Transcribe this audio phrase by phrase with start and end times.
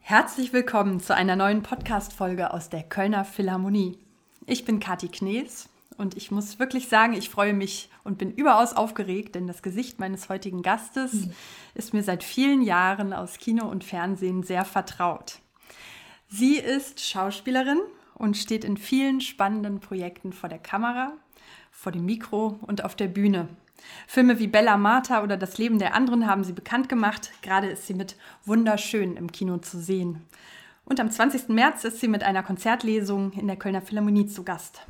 [0.00, 3.96] Herzlich willkommen zu einer neuen Podcast-Folge aus der Kölner Philharmonie.
[4.46, 5.68] Ich bin Kathi Knees
[5.98, 10.00] und ich muss wirklich sagen, ich freue mich und bin überaus aufgeregt, denn das Gesicht
[10.00, 11.28] meines heutigen Gastes
[11.74, 15.38] ist mir seit vielen Jahren aus Kino und Fernsehen sehr vertraut.
[16.28, 17.80] Sie ist Schauspielerin
[18.14, 21.12] und steht in vielen spannenden Projekten vor der Kamera,
[21.70, 23.48] vor dem Mikro und auf der Bühne.
[24.06, 27.30] Filme wie Bella Marta oder Das Leben der anderen haben sie bekannt gemacht.
[27.42, 30.26] Gerade ist sie mit Wunderschön im Kino zu sehen.
[30.84, 31.48] Und am 20.
[31.48, 34.86] März ist sie mit einer Konzertlesung in der Kölner Philharmonie zu Gast.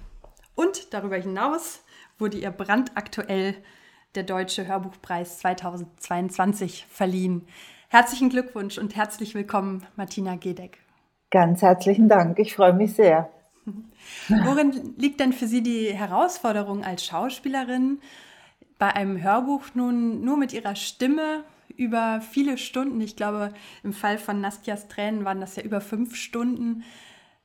[0.55, 1.83] Und darüber hinaus
[2.19, 3.55] wurde ihr brandaktuell
[4.15, 7.47] der Deutsche Hörbuchpreis 2022 verliehen.
[7.89, 10.79] Herzlichen Glückwunsch und herzlich willkommen, Martina Gedeck.
[11.31, 12.39] Ganz herzlichen Dank.
[12.39, 13.31] Ich freue mich sehr.
[14.29, 18.01] Worin liegt denn für Sie die Herausforderung als Schauspielerin,
[18.81, 21.45] bei einem Hörbuch nun nur mit ihrer Stimme
[21.77, 23.53] über viele Stunden, ich glaube,
[23.85, 26.83] im Fall von Nastjas Tränen waren das ja über fünf Stunden,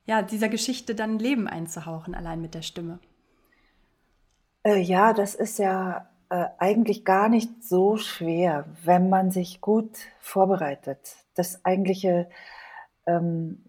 [0.06, 3.00] ja, dieser Geschichte dann Leben einzuhauchen, allein mit der Stimme.
[4.64, 9.98] Äh, ja, das ist ja äh, eigentlich gar nicht so schwer, wenn man sich gut
[10.20, 11.18] vorbereitet.
[11.34, 12.30] Das eigentliche
[13.06, 13.62] ähm,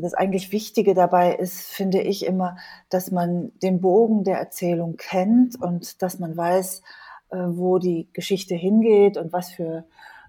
[0.00, 2.56] das eigentlich Wichtige dabei ist, finde ich immer,
[2.88, 6.82] dass man den Bogen der Erzählung kennt und dass man weiß,
[7.30, 9.84] äh, wo die Geschichte hingeht und was für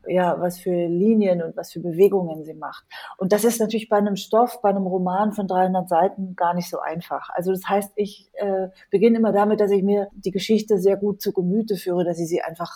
[0.08, 2.86] ja, was für Linien und was für Bewegungen sie macht.
[3.17, 6.70] Und das ist natürlich bei einem Stoff, bei einem Roman von 300 Seiten gar nicht
[6.70, 7.30] so einfach.
[7.30, 11.22] Also das heißt, ich äh, beginne immer damit, dass ich mir die Geschichte sehr gut
[11.22, 12.73] zu Gemüte führe, dass ich sie einfach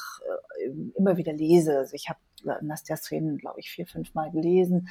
[0.59, 1.77] äh, immer wieder lese.
[1.77, 2.19] Also ich habe
[2.61, 4.87] Nastias Tränen, glaube ich, vier, fünf Mal gelesen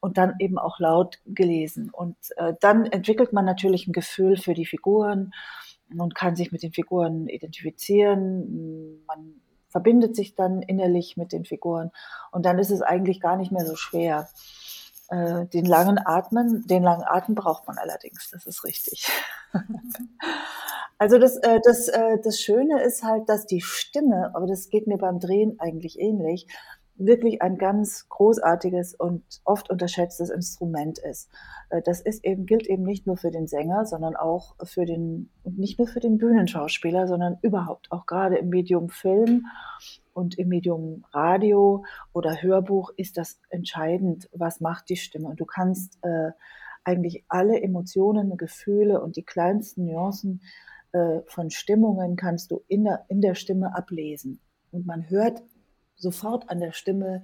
[0.00, 1.90] und dann eben auch laut gelesen.
[1.90, 5.32] Und äh, dann entwickelt man natürlich ein Gefühl für die Figuren
[5.96, 9.04] und kann sich mit den Figuren identifizieren.
[9.06, 11.90] Man verbindet sich dann innerlich mit den Figuren
[12.30, 14.28] und dann ist es eigentlich gar nicht mehr so schwer.
[15.08, 19.10] Äh, den langen Atmen, den langen Atem braucht man allerdings, das ist richtig.
[20.98, 24.86] also das, äh, das, äh, das Schöne ist halt, dass die Stimme, aber das geht
[24.86, 26.46] mir beim Drehen eigentlich ähnlich,
[27.06, 31.28] wirklich ein ganz großartiges und oft unterschätztes Instrument ist.
[31.70, 35.30] Äh, das ist eben, gilt eben nicht nur für den Sänger, sondern auch für den,
[35.44, 39.46] nicht nur für den Bühnenschauspieler, sondern überhaupt auch gerade im Medium Film
[40.12, 45.28] und im Medium Radio oder Hörbuch ist das entscheidend, was macht die Stimme.
[45.28, 46.30] Und du kannst äh,
[46.84, 50.42] eigentlich alle Emotionen, Gefühle und die kleinsten Nuancen
[50.92, 54.40] äh, von Stimmungen kannst du in der, in der Stimme ablesen.
[54.72, 55.42] Und man hört
[56.00, 57.22] sofort an der Stimme,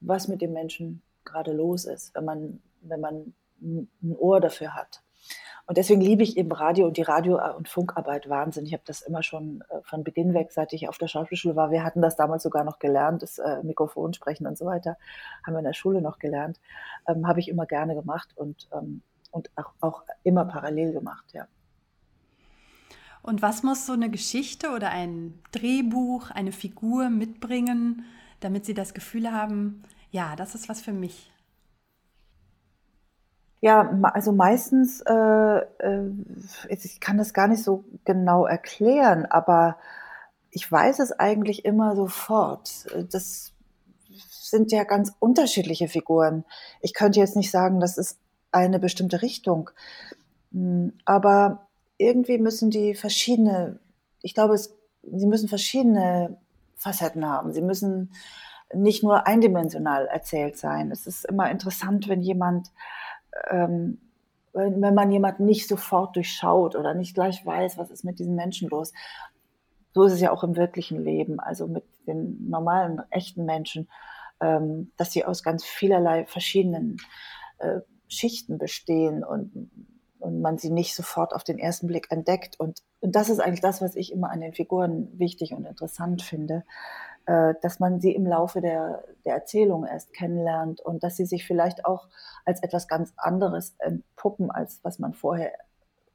[0.00, 5.02] was mit dem Menschen gerade los ist, wenn man, wenn man ein Ohr dafür hat.
[5.66, 8.70] Und deswegen liebe ich eben Radio und die Radio- und Funkarbeit wahnsinnig.
[8.70, 11.70] Ich habe das immer schon äh, von Beginn weg, seit ich auf der Schauspielschule war.
[11.70, 14.96] Wir hatten das damals sogar noch gelernt, das äh, Mikrofon sprechen und so weiter.
[15.46, 16.58] Haben wir in der Schule noch gelernt.
[17.06, 21.46] Ähm, habe ich immer gerne gemacht und, ähm, und auch, auch immer parallel gemacht, ja.
[23.22, 28.04] Und was muss so eine Geschichte oder ein Drehbuch, eine Figur mitbringen,
[28.40, 31.30] damit Sie das Gefühl haben, ja, das ist was für mich?
[33.60, 36.10] Ja, also meistens, äh, äh,
[36.68, 39.76] ich kann das gar nicht so genau erklären, aber
[40.50, 42.86] ich weiß es eigentlich immer sofort.
[43.12, 43.52] Das
[44.08, 46.44] sind ja ganz unterschiedliche Figuren.
[46.80, 48.18] Ich könnte jetzt nicht sagen, das ist
[48.50, 49.70] eine bestimmte Richtung.
[50.52, 51.68] Hm, aber
[52.00, 53.78] irgendwie müssen die verschiedene,
[54.22, 56.38] ich glaube, es, sie müssen verschiedene
[56.76, 57.52] Facetten haben.
[57.52, 58.12] Sie müssen
[58.72, 60.90] nicht nur eindimensional erzählt sein.
[60.90, 62.68] Es ist immer interessant, wenn jemand,
[63.50, 64.00] ähm,
[64.54, 68.34] wenn, wenn man jemanden nicht sofort durchschaut oder nicht gleich weiß, was ist mit diesen
[68.34, 68.92] Menschen los.
[69.92, 73.90] So ist es ja auch im wirklichen Leben, also mit den normalen, echten Menschen,
[74.40, 76.96] ähm, dass sie aus ganz vielerlei verschiedenen
[77.58, 79.70] äh, Schichten bestehen und
[80.20, 82.58] und man sie nicht sofort auf den ersten Blick entdeckt.
[82.58, 86.22] Und, und das ist eigentlich das, was ich immer an den Figuren wichtig und interessant
[86.22, 86.64] finde,
[87.26, 91.46] äh, dass man sie im Laufe der, der Erzählung erst kennenlernt und dass sie sich
[91.46, 92.08] vielleicht auch
[92.44, 95.52] als etwas ganz anderes entpuppen, als was man vorher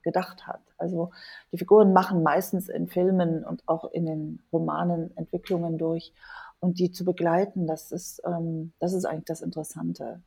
[0.03, 0.61] gedacht hat.
[0.77, 1.11] Also
[1.51, 6.13] die Figuren machen meistens in Filmen und auch in den Romanen Entwicklungen durch
[6.59, 10.21] und die zu begleiten, das ist, ähm, das ist eigentlich das Interessante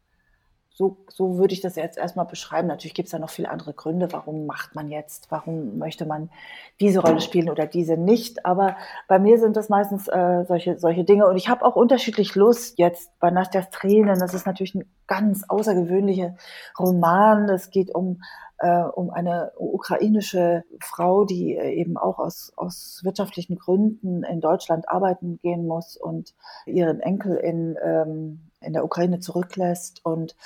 [0.79, 2.69] so, so würde ich das jetzt erstmal beschreiben.
[2.69, 6.31] Natürlich gibt es da noch viele andere Gründe, warum macht man jetzt, warum möchte man
[6.79, 8.47] diese Rolle spielen oder diese nicht.
[8.47, 8.77] Aber
[9.09, 11.27] bei mir sind das meistens äh, solche, solche Dinge.
[11.27, 14.21] Und ich habe auch unterschiedlich Lust jetzt bei Nastjas Tränen.
[14.21, 16.37] Das ist natürlich ein ganz außergewöhnlicher
[16.79, 17.49] Roman.
[17.49, 18.23] Es geht um
[18.59, 24.89] äh, um eine ukrainische Frau, die äh, eben auch aus, aus wirtschaftlichen Gründen in Deutschland
[24.89, 26.35] arbeiten gehen muss und
[26.67, 30.37] ihren Enkel in, ähm, in der Ukraine zurücklässt und,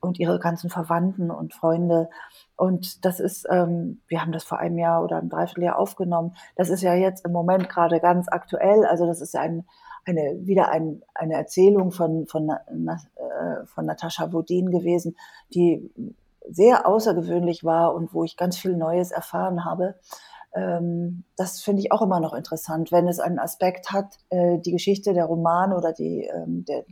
[0.00, 2.08] und ihre ganzen Verwandten und Freunde.
[2.56, 6.34] Und das ist, ähm, wir haben das vor einem Jahr oder einem Dreivierteljahr aufgenommen.
[6.54, 8.84] Das ist ja jetzt im Moment gerade ganz aktuell.
[8.84, 9.66] Also das ist ein,
[10.04, 15.16] eine, wieder ein, eine Erzählung von, von, äh, von Natascha Wodin gewesen,
[15.52, 15.90] die
[16.48, 19.96] sehr außergewöhnlich war und wo ich ganz viel Neues erfahren habe.
[20.54, 24.72] Ähm, das finde ich auch immer noch interessant, wenn es einen Aspekt hat, äh, die
[24.72, 26.84] Geschichte, der Roman oder die, ähm, der,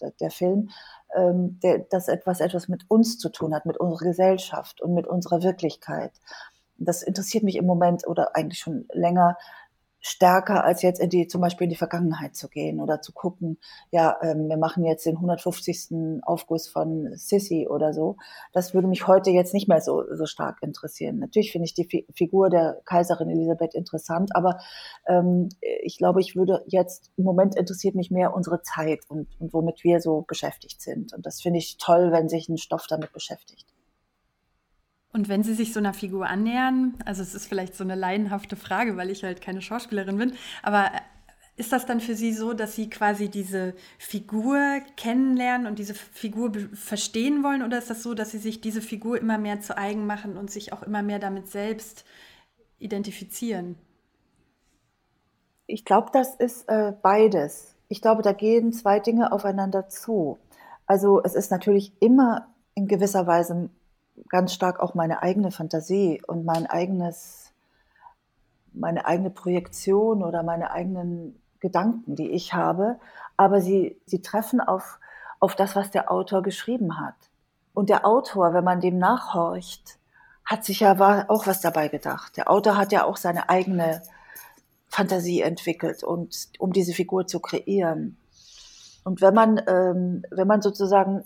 [0.00, 0.70] der, Film,
[1.14, 5.06] ähm, der, das etwas, etwas mit uns zu tun hat, mit unserer Gesellschaft und mit
[5.06, 6.12] unserer Wirklichkeit.
[6.76, 9.36] Das interessiert mich im Moment oder eigentlich schon länger,
[10.06, 13.56] stärker als jetzt in die, zum Beispiel in die Vergangenheit zu gehen oder zu gucken,
[13.90, 16.20] ja, ähm, wir machen jetzt den 150.
[16.22, 18.16] Aufguss von Sissy oder so.
[18.52, 21.18] Das würde mich heute jetzt nicht mehr so, so stark interessieren.
[21.20, 24.58] Natürlich finde ich die Fi Figur der Kaiserin Elisabeth interessant, aber
[25.06, 25.48] ähm,
[25.82, 29.84] ich glaube, ich würde jetzt, im Moment interessiert mich mehr unsere Zeit und, und womit
[29.84, 31.14] wir so beschäftigt sind.
[31.14, 33.73] Und das finde ich toll, wenn sich ein Stoff damit beschäftigt.
[35.14, 38.56] Und wenn Sie sich so einer Figur annähern, also es ist vielleicht so eine laienhafte
[38.56, 41.00] Frage, weil ich halt keine Schauspielerin bin, aber äh,
[41.56, 44.58] ist das dann für Sie so, dass Sie quasi diese Figur
[44.96, 47.62] kennenlernen und diese Figur verstehen wollen?
[47.62, 50.50] Oder ist das so, dass Sie sich diese Figur immer mehr zu eigen machen und
[50.50, 52.04] sich auch immer mehr damit selbst
[52.80, 53.76] identifizieren?
[55.68, 57.76] Ich glaube, das ist äh, beides.
[57.86, 60.38] Ich glaube, da gehen zwei Dinge aufeinander zu.
[60.86, 63.70] Also es ist natürlich immer in gewisser Weise
[64.28, 67.52] ganz stark auch meine eigene Fantasie und mein eigenes,
[68.72, 72.98] meine eigene Projektion oder meine eigenen Gedanken, die ich habe,
[73.36, 74.98] aber sie, sie treffen auf,
[75.40, 77.14] auf das, was der Autor geschrieben hat.
[77.72, 79.98] Und der Autor, wenn man dem nachhorcht,
[80.44, 80.92] hat sich ja
[81.28, 82.36] auch was dabei gedacht.
[82.36, 84.02] Der Autor hat ja auch seine eigene
[84.88, 88.16] Fantasie entwickelt und um diese Figur zu kreieren.
[89.02, 91.24] Und wenn man, ähm, wenn man sozusagen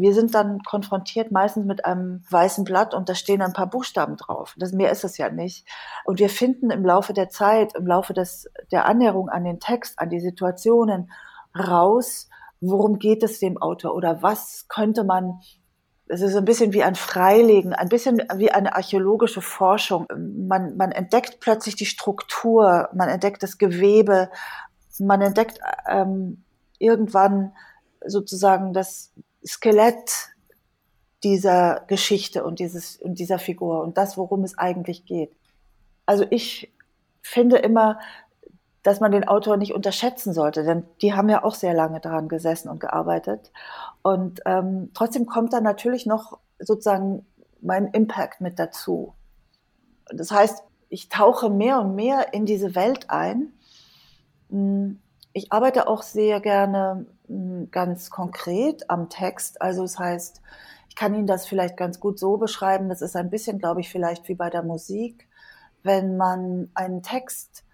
[0.00, 4.16] wir sind dann konfrontiert meistens mit einem weißen Blatt und da stehen ein paar Buchstaben
[4.16, 4.54] drauf.
[4.56, 5.66] Das, mehr ist es ja nicht.
[6.04, 9.98] Und wir finden im Laufe der Zeit, im Laufe des, der Annäherung an den Text,
[9.98, 11.10] an die Situationen
[11.58, 12.28] raus,
[12.60, 15.40] worum geht es dem Autor oder was könnte man
[16.10, 20.06] es ist ein bisschen wie ein Freilegen, ein bisschen wie eine archäologische Forschung.
[20.16, 24.30] Man, man entdeckt plötzlich die Struktur, man entdeckt das Gewebe,
[24.98, 26.44] man entdeckt ähm,
[26.78, 27.52] irgendwann
[28.06, 29.12] sozusagen das,
[29.46, 30.30] Skelett
[31.24, 35.32] dieser Geschichte und dieses und dieser Figur und das, worum es eigentlich geht.
[36.06, 36.72] Also ich
[37.22, 37.98] finde immer,
[38.82, 42.28] dass man den Autor nicht unterschätzen sollte, denn die haben ja auch sehr lange daran
[42.28, 43.52] gesessen und gearbeitet.
[44.02, 47.26] Und ähm, trotzdem kommt da natürlich noch sozusagen
[47.60, 49.14] mein Impact mit dazu.
[50.10, 53.52] Das heißt, ich tauche mehr und mehr in diese Welt ein.
[54.50, 55.00] Hm,
[55.38, 57.06] ich arbeite auch sehr gerne
[57.70, 59.62] ganz konkret am Text.
[59.62, 60.42] Also es das heißt,
[60.88, 62.88] ich kann Ihnen das vielleicht ganz gut so beschreiben.
[62.88, 65.28] Das ist ein bisschen, glaube ich, vielleicht wie bei der Musik.
[65.84, 67.64] Wenn man einen Text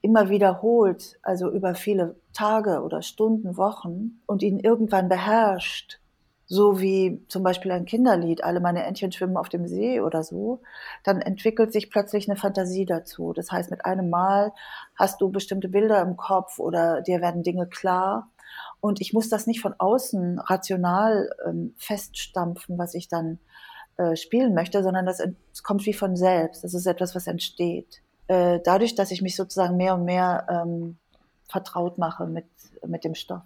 [0.00, 5.99] immer wiederholt, also über viele Tage oder Stunden, Wochen und ihn irgendwann beherrscht,
[6.52, 10.60] so wie zum Beispiel ein Kinderlied, alle meine Entchen schwimmen auf dem See oder so,
[11.04, 13.32] dann entwickelt sich plötzlich eine Fantasie dazu.
[13.32, 14.52] Das heißt, mit einem Mal
[14.96, 18.30] hast du bestimmte Bilder im Kopf oder dir werden Dinge klar
[18.80, 23.38] und ich muss das nicht von außen rational ähm, feststampfen, was ich dann
[23.96, 26.64] äh, spielen möchte, sondern das, das, kommt wie von selbst.
[26.64, 28.02] Das ist etwas, was entsteht.
[28.26, 30.98] Äh, dadurch, dass ich mich sozusagen mehr und mehr ähm,
[31.48, 32.46] vertraut mache mit,
[32.84, 33.42] mit dem Stoff.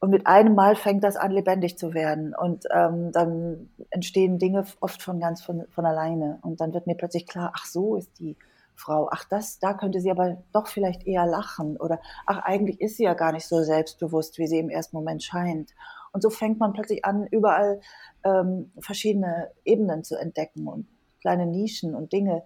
[0.00, 2.34] Und mit einem Mal fängt das an, lebendig zu werden.
[2.34, 6.38] Und ähm, dann entstehen Dinge oft von ganz von, von alleine.
[6.42, 8.36] Und dann wird mir plötzlich klar, ach so ist die
[8.76, 12.96] Frau, ach das, da könnte sie aber doch vielleicht eher lachen oder ach eigentlich ist
[12.96, 15.70] sie ja gar nicht so selbstbewusst, wie sie im ersten Moment scheint.
[16.12, 17.80] Und so fängt man plötzlich an, überall
[18.24, 20.88] ähm, verschiedene Ebenen zu entdecken und
[21.20, 22.44] kleine Nischen und Dinge,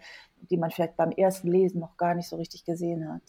[0.50, 3.23] die man vielleicht beim ersten Lesen noch gar nicht so richtig gesehen hat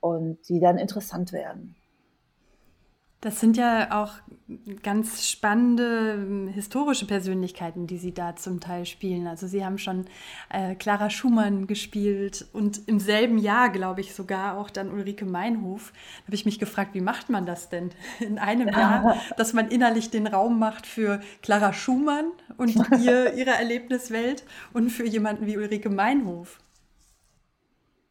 [0.00, 1.76] und die dann interessant werden.
[3.20, 4.12] Das sind ja auch
[4.82, 9.26] ganz spannende ähm, historische Persönlichkeiten, die Sie da zum Teil spielen.
[9.26, 10.06] Also Sie haben schon
[10.48, 15.92] äh, Clara Schumann gespielt und im selben Jahr, glaube ich, sogar auch dann Ulrike Meinhof.
[15.92, 19.68] Da habe ich mich gefragt, wie macht man das denn in einem Jahr, dass man
[19.68, 25.58] innerlich den Raum macht für Clara Schumann und ihr, ihre Erlebniswelt und für jemanden wie
[25.58, 26.58] Ulrike Meinhof?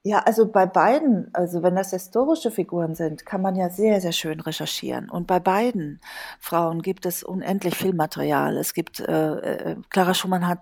[0.04, 4.14] Ja, also bei beiden, also wenn das historische Figuren sind, kann man ja sehr, sehr
[4.14, 5.10] schön recherchieren.
[5.10, 6.00] Und bei beiden
[6.40, 8.58] Frauen gibt es unendlich viel Material.
[8.58, 10.60] Es gibt, äh, äh, Clara Schumann hat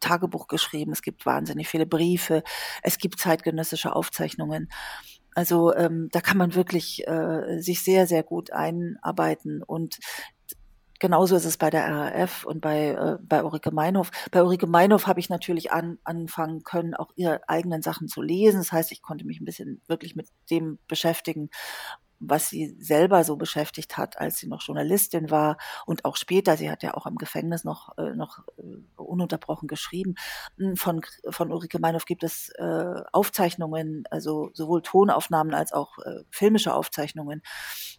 [0.00, 2.42] Tagebuch geschrieben, es gibt wahnsinnig viele Briefe,
[2.82, 4.68] es gibt zeitgenössische Aufzeichnungen.
[5.34, 9.62] Also ähm, da kann man wirklich äh, sich sehr, sehr gut einarbeiten.
[9.62, 9.98] Und
[11.04, 14.10] genauso ist es bei der RAF und bei, äh, bei Ulrike Meinhof.
[14.30, 18.56] Bei Ulrike Meinhof habe ich natürlich an, anfangen können, auch ihre eigenen Sachen zu lesen.
[18.60, 21.50] Das heißt, ich konnte mich ein bisschen wirklich mit dem beschäftigen,
[22.28, 26.56] was sie selber so beschäftigt hat, als sie noch Journalistin war und auch später.
[26.56, 28.62] Sie hat ja auch im Gefängnis noch, äh, noch äh,
[28.96, 30.14] ununterbrochen geschrieben.
[30.58, 35.94] Hm, von, von Ulrike Meinhof gibt es äh, Aufzeichnungen, also sowohl Tonaufnahmen als auch
[36.30, 37.42] filmische Aufzeichnungen.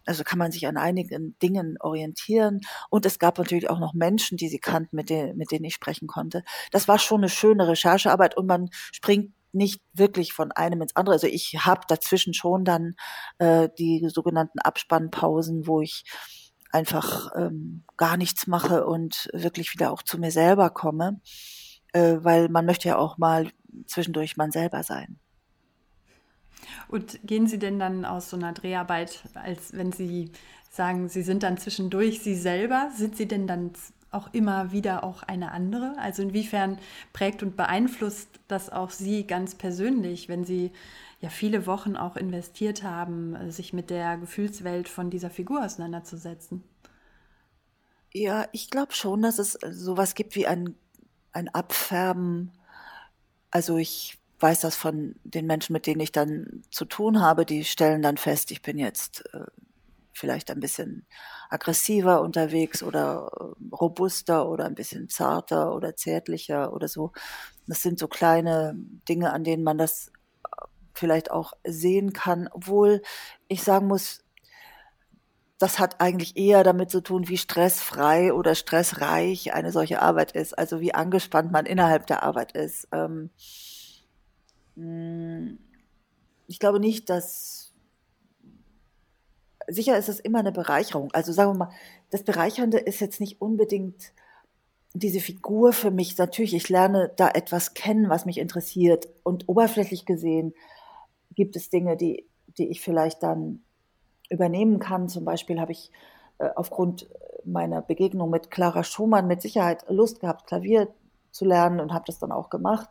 [0.06, 2.60] Also kann man sich an einigen Dingen orientieren.
[2.90, 5.74] Und es gab natürlich auch noch Menschen, die sie kannten, mit denen, mit denen ich
[5.74, 6.44] sprechen konnte.
[6.70, 11.14] Das war schon eine schöne Recherchearbeit und man springt nicht wirklich von einem ins andere.
[11.14, 12.94] Also ich habe dazwischen schon dann
[13.38, 16.04] äh, die sogenannten Abspannpausen, wo ich
[16.70, 21.20] einfach ähm, gar nichts mache und wirklich wieder auch zu mir selber komme,
[21.92, 23.50] äh, weil man möchte ja auch mal
[23.86, 25.18] zwischendurch man selber sein.
[26.88, 30.32] Und gehen Sie denn dann aus so einer Dreharbeit, als wenn Sie
[30.70, 33.72] sagen, Sie sind dann zwischendurch Sie selber, sind Sie denn dann
[34.10, 35.96] auch immer wieder auch eine andere?
[35.98, 36.78] Also inwiefern
[37.12, 40.72] prägt und beeinflusst das auch Sie ganz persönlich, wenn Sie
[41.20, 46.62] ja viele Wochen auch investiert haben, sich mit der Gefühlswelt von dieser Figur auseinanderzusetzen?
[48.12, 50.74] Ja, ich glaube schon, dass es sowas gibt wie ein,
[51.32, 52.52] ein Abfärben.
[53.50, 57.64] Also ich weiß das von den Menschen, mit denen ich dann zu tun habe, die
[57.64, 59.46] stellen dann fest, ich bin jetzt äh,
[60.16, 61.06] vielleicht ein bisschen
[61.50, 67.12] aggressiver unterwegs oder äh, robuster oder ein bisschen zarter oder zärtlicher oder so.
[67.66, 68.74] Das sind so kleine
[69.08, 70.08] Dinge, an denen man das
[70.44, 73.02] äh, vielleicht auch sehen kann, obwohl
[73.48, 74.24] ich sagen muss,
[75.58, 80.56] das hat eigentlich eher damit zu tun, wie stressfrei oder stressreich eine solche Arbeit ist,
[80.58, 82.88] also wie angespannt man innerhalb der Arbeit ist.
[82.92, 83.30] Ähm,
[84.76, 85.58] hm,
[86.46, 87.55] ich glaube nicht, dass
[89.68, 91.10] sicher ist es immer eine Bereicherung.
[91.12, 91.72] Also sagen wir mal,
[92.10, 94.12] das Bereichernde ist jetzt nicht unbedingt
[94.94, 96.16] diese Figur für mich.
[96.16, 99.08] Natürlich, ich lerne da etwas kennen, was mich interessiert.
[99.22, 100.54] Und oberflächlich gesehen
[101.34, 102.26] gibt es Dinge, die,
[102.58, 103.62] die ich vielleicht dann
[104.30, 105.08] übernehmen kann.
[105.08, 105.90] Zum Beispiel habe ich
[106.38, 107.08] äh, aufgrund
[107.44, 110.88] meiner Begegnung mit Clara Schumann mit Sicherheit Lust gehabt, Klavier
[111.30, 112.88] zu lernen und habe das dann auch gemacht.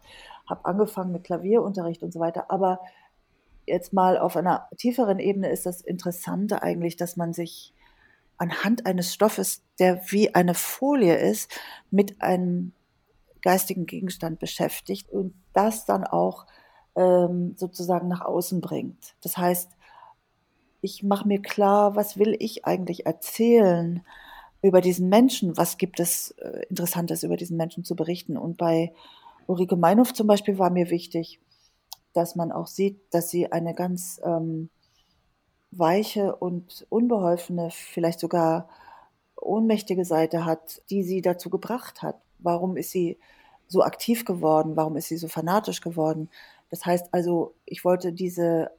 [0.47, 2.51] Habe angefangen mit Klavierunterricht und so weiter.
[2.51, 2.79] Aber
[3.65, 7.73] jetzt mal auf einer tieferen Ebene ist das Interessante eigentlich, dass man sich
[8.37, 11.51] anhand eines Stoffes, der wie eine Folie ist,
[11.89, 12.73] mit einem
[13.41, 16.45] geistigen Gegenstand beschäftigt und das dann auch
[16.95, 19.15] ähm, sozusagen nach außen bringt.
[19.21, 19.71] Das heißt,
[20.81, 24.03] ich mache mir klar, was will ich eigentlich erzählen
[24.61, 28.37] über diesen Menschen, was gibt es äh, Interessantes über diesen Menschen zu berichten.
[28.37, 28.93] Und bei
[29.47, 31.39] Ulrike Meinhof zum Beispiel war mir wichtig,
[32.15, 34.69] dass man auch sieht, dass sie eine ganz ähm,
[35.71, 38.69] weiche und unbeholfene, vielleicht sogar
[39.35, 42.21] ohnmächtige Seite hat, die sie dazu gebracht hat.
[42.39, 43.19] Warum ist sie
[43.67, 44.75] so aktiv geworden?
[44.75, 46.29] Warum ist sie so fanatisch geworden?
[46.69, 48.71] Das heißt also, ich wollte diese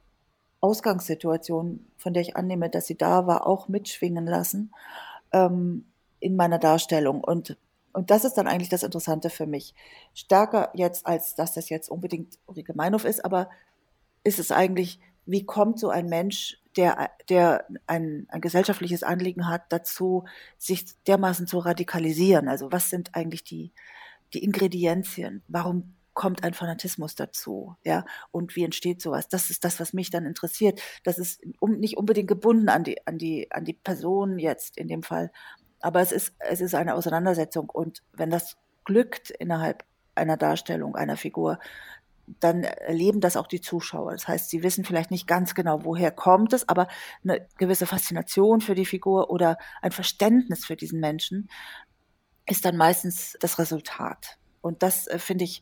[0.59, 4.73] Ausgangssituation, von der ich annehme, dass sie da war, auch mitschwingen lassen
[5.31, 5.85] ähm,
[6.19, 7.23] in meiner Darstellung.
[7.23, 7.57] Und
[7.97, 9.73] und das ist dann eigentlich das Interessante für mich.
[10.13, 13.49] Stärker jetzt, als dass das jetzt unbedingt Ulrike Meinhof ist, aber
[14.23, 19.63] ist es eigentlich, wie kommt so ein Mensch, der, der ein, ein gesellschaftliches Anliegen hat,
[19.69, 20.25] dazu,
[20.59, 22.47] sich dermaßen zu radikalisieren?
[22.49, 23.71] Also was sind eigentlich die,
[24.31, 25.41] die Ingredienzien?
[25.47, 29.27] Warum kommt ein Fanatismus dazu, ja, und wie entsteht sowas?
[29.27, 30.81] Das ist das, was mich dann interessiert.
[31.03, 34.87] Das ist um, nicht unbedingt gebunden an die, an die, an die Person jetzt in
[34.87, 35.31] dem Fall,
[35.81, 39.83] aber es ist, es ist eine Auseinandersetzung und wenn das glückt innerhalb
[40.15, 41.59] einer Darstellung, einer Figur,
[42.39, 44.11] dann erleben das auch die Zuschauer.
[44.11, 46.87] Das heißt, sie wissen vielleicht nicht ganz genau, woher kommt es, aber
[47.23, 51.49] eine gewisse Faszination für die Figur oder ein Verständnis für diesen Menschen
[52.45, 54.37] ist dann meistens das Resultat.
[54.61, 55.61] Und das äh, finde ich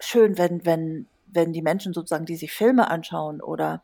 [0.00, 3.82] schön, wenn, wenn, wenn die Menschen sozusagen, die sich Filme anschauen oder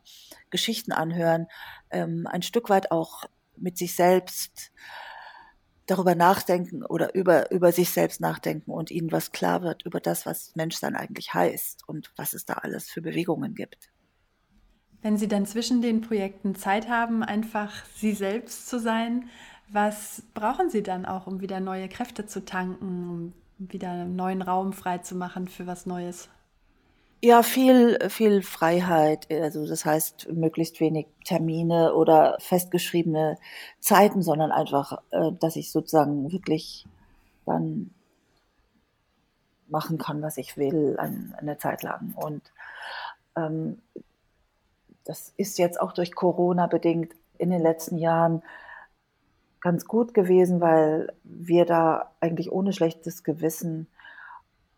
[0.49, 1.47] Geschichten anhören,
[1.91, 3.25] ähm, ein Stück weit auch
[3.57, 4.71] mit sich selbst
[5.85, 10.25] darüber nachdenken oder über, über sich selbst nachdenken und ihnen was klar wird über das,
[10.25, 13.91] was Menschsein eigentlich heißt und was es da alles für Bewegungen gibt.
[15.01, 19.29] Wenn Sie dann zwischen den Projekten Zeit haben, einfach Sie selbst zu sein,
[19.69, 23.33] was brauchen Sie dann auch, um wieder neue Kräfte zu tanken, um
[23.69, 26.29] wieder einen neuen Raum frei zu machen für was Neues?
[27.25, 29.31] Ja, viel, viel Freiheit.
[29.31, 33.39] Also das heißt, möglichst wenig Termine oder festgeschriebene
[33.79, 36.85] Zeiten, sondern einfach, äh, dass ich sozusagen wirklich
[37.47, 37.89] dann
[39.67, 42.13] machen kann, was ich will, eine Zeit lang.
[42.15, 42.43] Und
[43.35, 43.81] ähm,
[45.03, 48.43] das ist jetzt auch durch Corona bedingt in den letzten Jahren
[49.61, 53.87] ganz gut gewesen, weil wir da eigentlich ohne schlechtes Gewissen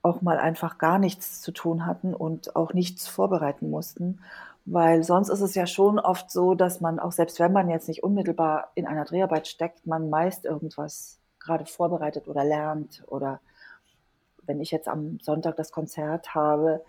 [0.01, 4.21] auch mal einfach gar nichts zu tun hatten und auch nichts vorbereiten mussten.
[4.65, 7.87] Weil sonst ist es ja schon oft so, dass man auch selbst wenn man jetzt
[7.87, 13.03] nicht unmittelbar in einer Dreharbeit steckt, man meist irgendwas gerade vorbereitet oder lernt.
[13.07, 13.39] Oder
[14.45, 16.83] wenn ich jetzt am Sonntag das Konzert habe,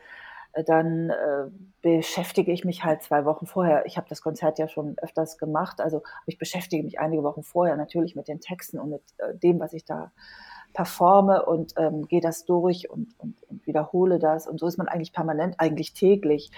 [0.52, 1.50] äh, dann äh,
[1.82, 3.86] beschäftige ich mich halt zwei Wochen vorher.
[3.86, 7.76] Ich habe das Konzert ja schon öfters gemacht, also ich beschäftige mich einige Wochen vorher
[7.76, 10.12] natürlich mit den Texten und mit äh, dem, was ich da
[10.72, 14.46] performe und ähm, gehe das durch und, und, und wiederhole das.
[14.46, 16.50] Und so ist man eigentlich permanent, eigentlich täglich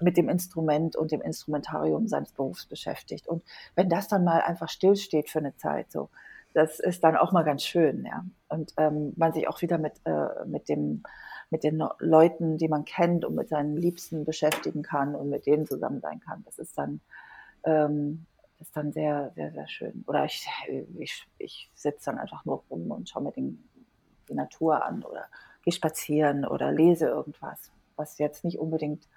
[0.00, 3.26] mit dem Instrument und dem Instrumentarium seines Berufs beschäftigt.
[3.26, 3.42] Und
[3.74, 6.08] wenn das dann mal einfach stillsteht für eine Zeit, so,
[6.54, 8.24] das ist dann auch mal ganz schön, ja.
[8.48, 11.02] Und ähm, man sich auch wieder mit, äh, mit dem,
[11.50, 15.66] mit den Leuten, die man kennt und mit seinen Liebsten beschäftigen kann und mit denen
[15.66, 16.42] zusammen sein kann.
[16.44, 17.00] Das ist dann,
[17.64, 18.26] ähm,
[18.60, 20.04] ist dann sehr, sehr, sehr schön.
[20.06, 20.46] Oder ich,
[20.98, 23.68] ich, ich sitze dann einfach nur rum und schaue mir den,
[24.28, 25.26] die Natur an oder
[25.62, 29.08] gehe spazieren oder lese irgendwas, was jetzt nicht unbedingt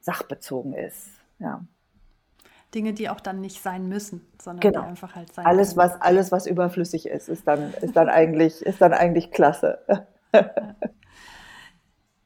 [0.00, 1.10] sachbezogen ist.
[1.38, 1.64] Ja.
[2.74, 4.86] Dinge, die auch dann nicht sein müssen, sondern genau.
[4.86, 5.90] einfach halt sein alles, können.
[5.90, 9.78] was Alles, was überflüssig ist, ist dann, ist dann, eigentlich, ist dann eigentlich klasse.
[9.88, 10.06] Ja.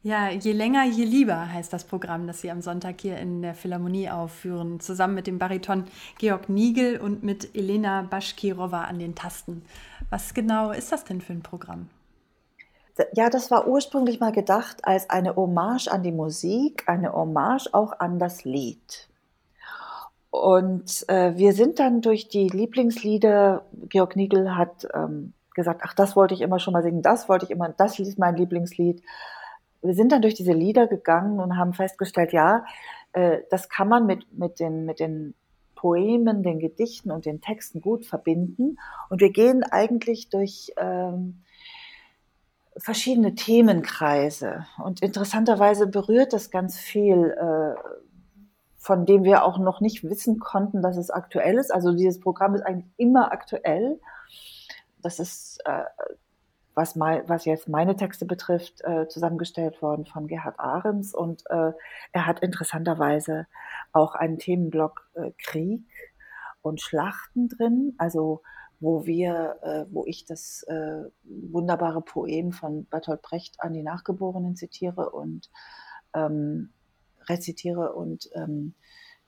[0.07, 3.55] Ja, je länger, je lieber heißt das Programm, das Sie am Sonntag hier in der
[3.55, 5.85] Philharmonie aufführen, zusammen mit dem Bariton
[6.19, 9.65] Georg Niegel und mit Elena Baschkirova an den Tasten.
[10.11, 11.89] Was genau ist das denn für ein Programm?
[13.15, 17.99] Ja, das war ursprünglich mal gedacht als eine Hommage an die Musik, eine Hommage auch
[17.99, 19.09] an das Lied.
[20.29, 26.15] Und äh, wir sind dann durch die Lieblingslieder, Georg Niegel hat ähm, gesagt, ach, das
[26.15, 29.03] wollte ich immer schon mal singen, das wollte ich immer, das ist mein Lieblingslied
[29.85, 32.65] wir sind dann durch diese Lieder gegangen und haben festgestellt, ja,
[33.13, 35.35] äh, das kann man mit, mit, den, mit den
[35.75, 38.79] Poemen, den Gedichten und den Texten gut verbinden.
[39.11, 41.43] Und wir gehen eigentlich durch ähm,
[42.77, 44.67] verschiedene Themenkreise.
[44.83, 47.75] Und interessanterweise berührt das ganz viel, äh,
[48.79, 51.73] von dem wir auch noch nicht wissen konnten, dass es aktuell ist.
[51.73, 54.01] Also dieses Programm ist eigentlich immer aktuell.
[55.03, 55.85] Das ist äh,
[56.75, 61.15] was, mein, was jetzt meine Texte betrifft, äh, zusammengestellt worden von Gerhard Ahrens.
[61.15, 61.73] Und äh,
[62.13, 63.47] er hat interessanterweise
[63.93, 65.85] auch einen Themenblock äh, Krieg
[66.63, 68.43] und Schlachten drin, also
[68.81, 74.57] wo wir, äh, wo ich das äh, wunderbare Poem von Bertolt Brecht an die Nachgeborenen
[74.57, 75.51] zitiere und
[76.15, 76.71] ähm,
[77.29, 78.75] rezitiere und ähm,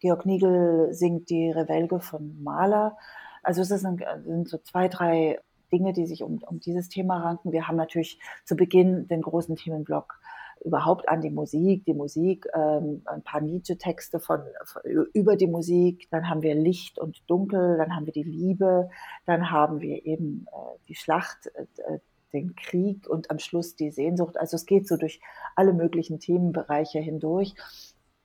[0.00, 2.98] Georg Niegel singt die Revellge von Mahler.
[3.42, 5.40] Also es sind so zwei, drei
[5.72, 7.52] Dinge, die sich um, um dieses Thema ranken.
[7.52, 10.18] Wir haben natürlich zu Beginn den großen Themenblock
[10.64, 16.08] überhaupt an die Musik, die Musik, ähm, ein paar Nietzsche-Texte von, von, über die Musik,
[16.10, 18.88] dann haben wir Licht und Dunkel, dann haben wir die Liebe,
[19.26, 21.98] dann haben wir eben äh, die Schlacht, äh,
[22.32, 24.38] den Krieg und am Schluss die Sehnsucht.
[24.38, 25.20] Also es geht so durch
[25.54, 27.54] alle möglichen Themenbereiche hindurch.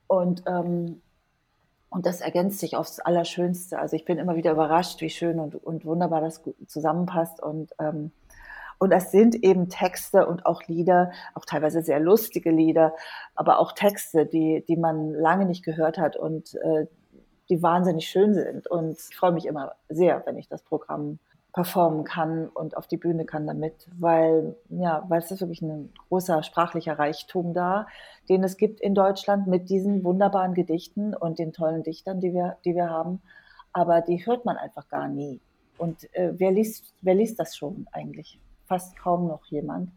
[0.07, 1.01] Und ähm,
[1.91, 3.77] und das ergänzt sich aufs Allerschönste.
[3.77, 7.43] Also ich bin immer wieder überrascht, wie schön und, und wunderbar das zusammenpasst.
[7.43, 8.11] Und, ähm,
[8.79, 12.95] und es sind eben Texte und auch Lieder, auch teilweise sehr lustige Lieder,
[13.35, 16.87] aber auch Texte, die, die man lange nicht gehört hat und äh,
[17.49, 18.67] die wahnsinnig schön sind.
[18.67, 21.19] Und ich freue mich immer sehr, wenn ich das Programm
[21.53, 25.91] performen kann und auf die Bühne kann damit, weil ja, weil es ist wirklich ein
[26.07, 27.87] großer sprachlicher Reichtum da,
[28.29, 32.57] den es gibt in Deutschland mit diesen wunderbaren Gedichten und den tollen Dichtern, die wir,
[32.63, 33.21] die wir haben.
[33.73, 35.41] Aber die hört man einfach gar nie.
[35.77, 38.39] Und äh, wer liest, wer liest das schon eigentlich?
[38.65, 39.91] Fast kaum noch jemand.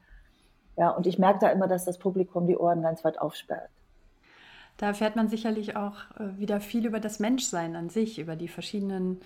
[0.77, 3.71] Ja, und ich merke da immer, dass das Publikum die Ohren ganz weit aufsperrt.
[4.77, 8.49] Da erfährt man sicherlich auch äh, wieder viel über das Menschsein an sich, über die
[8.49, 9.21] verschiedenen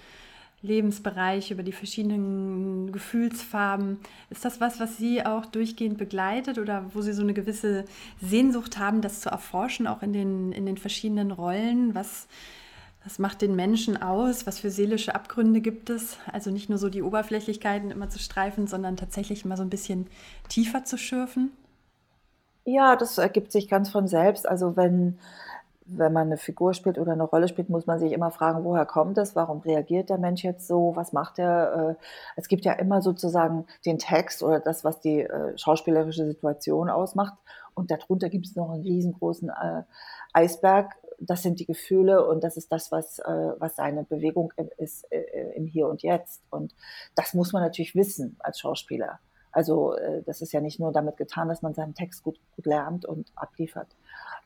[0.61, 3.99] Lebensbereiche, über die verschiedenen Gefühlsfarben.
[4.29, 7.85] Ist das was, was Sie auch durchgehend begleitet oder wo Sie so eine gewisse
[8.21, 11.95] Sehnsucht haben, das zu erforschen, auch in den, in den verschiedenen Rollen?
[11.95, 12.27] Was,
[13.05, 14.49] was macht den Menschen aus?
[14.49, 16.17] Was für seelische Abgründe gibt es?
[16.33, 20.09] Also nicht nur so die Oberflächlichkeiten immer zu streifen, sondern tatsächlich mal so ein bisschen
[20.49, 21.53] tiefer zu schürfen?
[22.65, 24.47] Ja, das ergibt sich ganz von selbst.
[24.49, 25.19] Also wenn
[25.91, 28.85] wenn man eine Figur spielt oder eine Rolle spielt, muss man sich immer fragen, woher
[28.85, 29.35] kommt es?
[29.35, 30.93] Warum reagiert der Mensch jetzt so?
[30.95, 31.97] Was macht er?
[31.99, 32.05] Äh,
[32.37, 37.35] es gibt ja immer sozusagen den Text oder das, was die äh, schauspielerische Situation ausmacht.
[37.75, 39.83] Und darunter gibt es noch einen riesengroßen äh,
[40.35, 40.95] Eisberg.
[41.21, 45.05] Das sind die Gefühle und das ist das, was, was seine Bewegung ist
[45.57, 46.45] im Hier und Jetzt.
[46.49, 46.77] Und
[47.17, 49.19] das muss man natürlich wissen als Schauspieler.
[49.51, 49.97] Also
[50.27, 53.33] das ist ja nicht nur damit getan, dass man seinen Text gut, gut lernt und
[53.35, 53.89] abliefert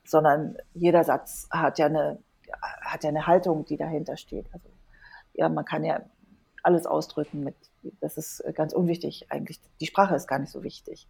[0.04, 2.18] sondern jeder Satz hat ja eine,
[2.82, 4.46] hat ja eine Haltung, die dahinter steht.
[4.52, 4.68] Also,
[5.34, 6.02] ja, man kann ja
[6.62, 7.56] alles ausdrücken mit,
[8.00, 9.60] das ist ganz unwichtig eigentlich.
[9.80, 11.08] Die Sprache ist gar nicht so wichtig.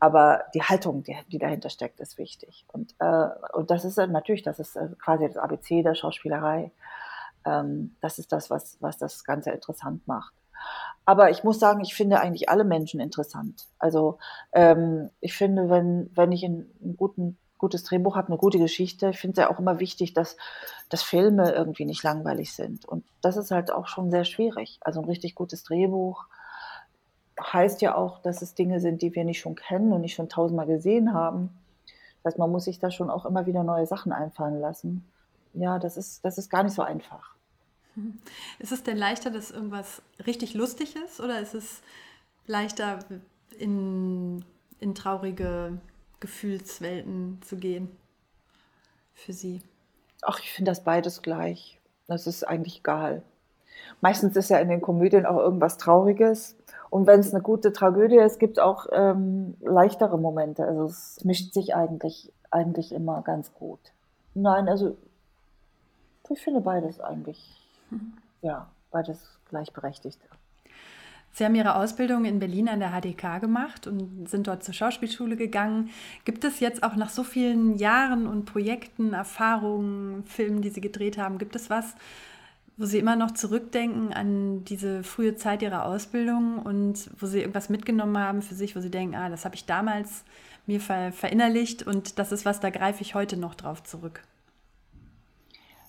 [0.00, 2.64] Aber die Haltung, die, die dahinter steckt, ist wichtig.
[2.72, 6.70] Und, äh, und das ist natürlich, das ist äh, quasi das ABC der Schauspielerei.
[7.44, 10.32] Ähm, das ist das, was, was das Ganze interessant macht.
[11.04, 13.66] Aber ich muss sagen, ich finde eigentlich alle Menschen interessant.
[13.78, 14.18] Also
[14.52, 19.08] ähm, ich finde, wenn, wenn ich einen, einen guten gutes Drehbuch habe, eine gute Geschichte.
[19.08, 20.36] Ich finde es ja auch immer wichtig, dass,
[20.90, 22.84] dass Filme irgendwie nicht langweilig sind.
[22.84, 24.76] Und das ist halt auch schon sehr schwierig.
[24.82, 26.26] Also ein richtig gutes Drehbuch
[27.40, 30.28] heißt ja auch, dass es Dinge sind, die wir nicht schon kennen und nicht schon
[30.28, 31.58] tausendmal gesehen haben.
[32.22, 35.10] Das heißt, man muss sich da schon auch immer wieder neue Sachen einfallen lassen.
[35.54, 37.34] Ja, das ist, das ist gar nicht so einfach.
[38.58, 41.80] Ist es denn leichter, dass irgendwas richtig lustig ist oder ist es
[42.46, 42.98] leichter
[43.58, 44.44] in,
[44.80, 45.78] in traurige
[46.24, 47.94] Gefühlswelten zu gehen
[49.12, 49.60] für Sie?
[50.22, 51.78] Ach, ich finde das beides gleich.
[52.06, 53.22] Das ist eigentlich egal.
[54.00, 56.56] Meistens ist ja in den Komödien auch irgendwas Trauriges.
[56.88, 60.64] Und wenn es eine gute Tragödie ist, gibt es auch ähm, leichtere Momente.
[60.64, 63.80] Also es mischt sich eigentlich, eigentlich immer ganz gut.
[64.32, 64.96] Nein, also
[66.30, 68.14] ich finde beides eigentlich, mhm.
[68.40, 70.18] ja, beides gleichberechtigt.
[71.34, 75.36] Sie haben Ihre Ausbildung in Berlin an der HDK gemacht und sind dort zur Schauspielschule
[75.36, 75.90] gegangen.
[76.24, 81.18] Gibt es jetzt auch nach so vielen Jahren und Projekten, Erfahrungen, Filmen, die Sie gedreht
[81.18, 81.96] haben, gibt es was,
[82.76, 87.68] wo Sie immer noch zurückdenken an diese frühe Zeit Ihrer Ausbildung und wo Sie irgendwas
[87.68, 90.22] mitgenommen haben für sich, wo Sie denken, ah, das habe ich damals
[90.66, 94.22] mir ver verinnerlicht und das ist was, da greife ich heute noch drauf zurück?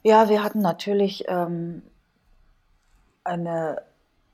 [0.01, 1.84] Ja, wir hatten natürlich ähm,
[3.23, 3.84] eine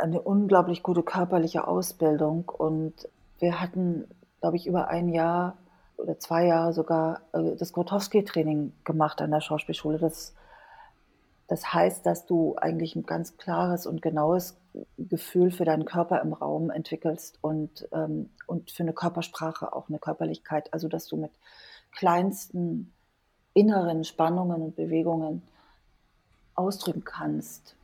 [0.01, 2.93] eine unglaublich gute körperliche Ausbildung und
[3.39, 4.07] wir hatten,
[4.39, 5.57] glaube ich, über ein Jahr
[5.97, 9.99] oder zwei Jahre sogar äh, das Grotowski-Training gemacht an der Schauspielschule.
[9.99, 10.33] Das,
[11.47, 14.57] das heißt, dass du eigentlich ein ganz klares und genaues
[14.97, 19.99] Gefühl für deinen Körper im Raum entwickelst und, ähm, und für eine Körpersprache auch eine
[19.99, 20.73] Körperlichkeit.
[20.73, 21.31] Also, dass du mit
[21.91, 22.91] kleinsten
[23.53, 25.41] inneren Spannungen und Bewegungen
[26.55, 27.75] ausdrücken kannst,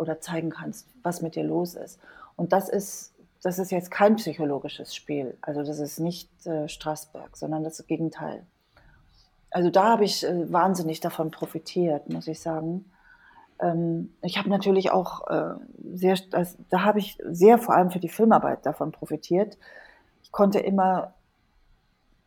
[0.00, 2.00] oder zeigen kannst, was mit dir los ist.
[2.36, 5.36] Und das ist, das ist jetzt kein psychologisches Spiel.
[5.42, 8.46] Also das ist nicht äh, Straßberg, sondern das Gegenteil.
[9.50, 12.90] Also da habe ich äh, wahnsinnig davon profitiert, muss ich sagen.
[13.60, 15.54] Ähm, ich habe natürlich auch äh,
[15.94, 19.58] sehr, das, da habe ich sehr vor allem für die Filmarbeit davon profitiert.
[20.22, 21.14] Ich konnte immer,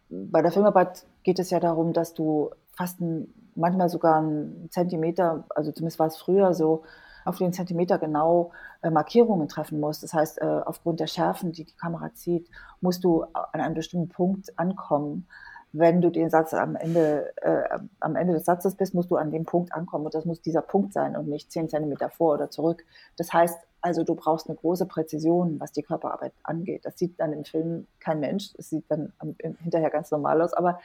[0.10, 5.46] bei der Filmarbeit geht es ja darum, dass du fast ein, manchmal sogar einen Zentimeter,
[5.56, 6.84] also zumindest war es früher so,
[7.26, 10.04] auf den Zentimeter genau äh, Markierungen treffen musst.
[10.04, 12.50] Das heißt, äh, aufgrund der Schärfen, die die Kamera zieht,
[12.82, 15.28] musst du an einem bestimmten Punkt ankommen.
[15.72, 19.32] Wenn du den Satz am Ende, äh, am Ende des Satzes bist, musst du an
[19.32, 22.50] dem Punkt ankommen und das muss dieser Punkt sein und nicht zehn Zentimeter vor oder
[22.50, 22.86] zurück.
[23.18, 26.86] Das heißt also, du brauchst eine große Präzision, was die Körperarbeit angeht.
[26.86, 29.12] Das sieht dann im Film kein Mensch, es sieht dann
[29.60, 30.80] hinterher ganz normal aus, aber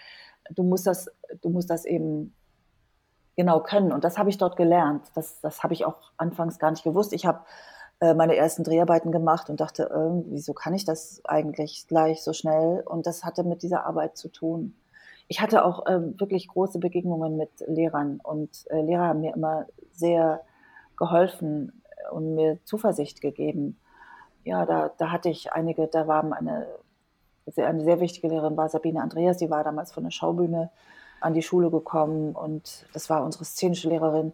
[0.50, 1.08] du musst das,
[1.40, 2.34] du musst das eben
[3.38, 3.92] genau können.
[3.92, 5.06] Und das habe ich dort gelernt.
[5.14, 7.12] Das, das habe ich auch anfangs gar nicht gewusst.
[7.12, 7.44] Ich habe
[8.00, 12.32] äh, meine ersten Dreharbeiten gemacht und dachte, äh, wieso kann ich das eigentlich gleich so
[12.32, 12.82] schnell?
[12.84, 14.74] Und das hatte mit dieser Arbeit zu tun.
[15.28, 19.66] Ich hatte auch äh, wirklich große Begegnungen mit Lehrern und äh, Lehrer haben mir immer
[19.92, 20.40] sehr
[20.96, 23.78] geholfen und mir Zuversicht gegeben.
[24.42, 26.66] Ja, da, da hatte ich einige, da war eine,
[27.56, 30.70] eine sehr wichtige Lehrerin, war Sabine Andreas, die war damals von der Schaubühne
[31.20, 34.32] an die Schule gekommen und das war unsere szenische Lehrerin,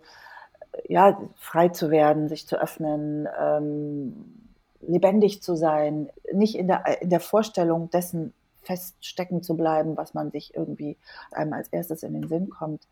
[0.88, 7.10] ja, frei zu werden, sich zu öffnen, ähm, lebendig zu sein, nicht in der, in
[7.10, 10.96] der Vorstellung dessen feststecken zu bleiben, was man sich irgendwie
[11.30, 12.88] einem als erstes in den Sinn kommt.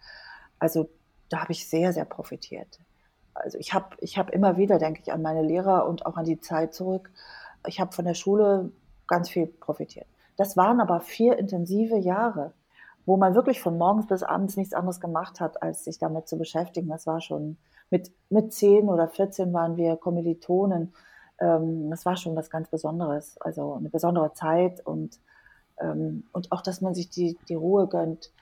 [0.58, 0.88] Also
[1.28, 2.78] da habe ich sehr, sehr profitiert.
[3.34, 6.26] Also ich habe ich hab immer wieder, denke ich, an meine Lehrer und auch an
[6.26, 7.10] die Zeit zurück.
[7.66, 8.70] Ich habe von der Schule
[9.06, 10.06] ganz viel profitiert.
[10.36, 12.52] Das waren aber vier intensive Jahre
[13.04, 16.38] wo man wirklich von morgens bis abends nichts anderes gemacht hat, als sich damit zu
[16.38, 16.88] beschäftigen.
[16.88, 17.56] Das war schon
[17.90, 20.94] mit, mit 10 oder 14 waren wir Kommilitonen.
[21.40, 25.18] Ähm, das war schon was ganz Besonderes, also eine besondere Zeit und,
[25.80, 28.32] ähm, und auch, dass man sich die, die Ruhe gönnt,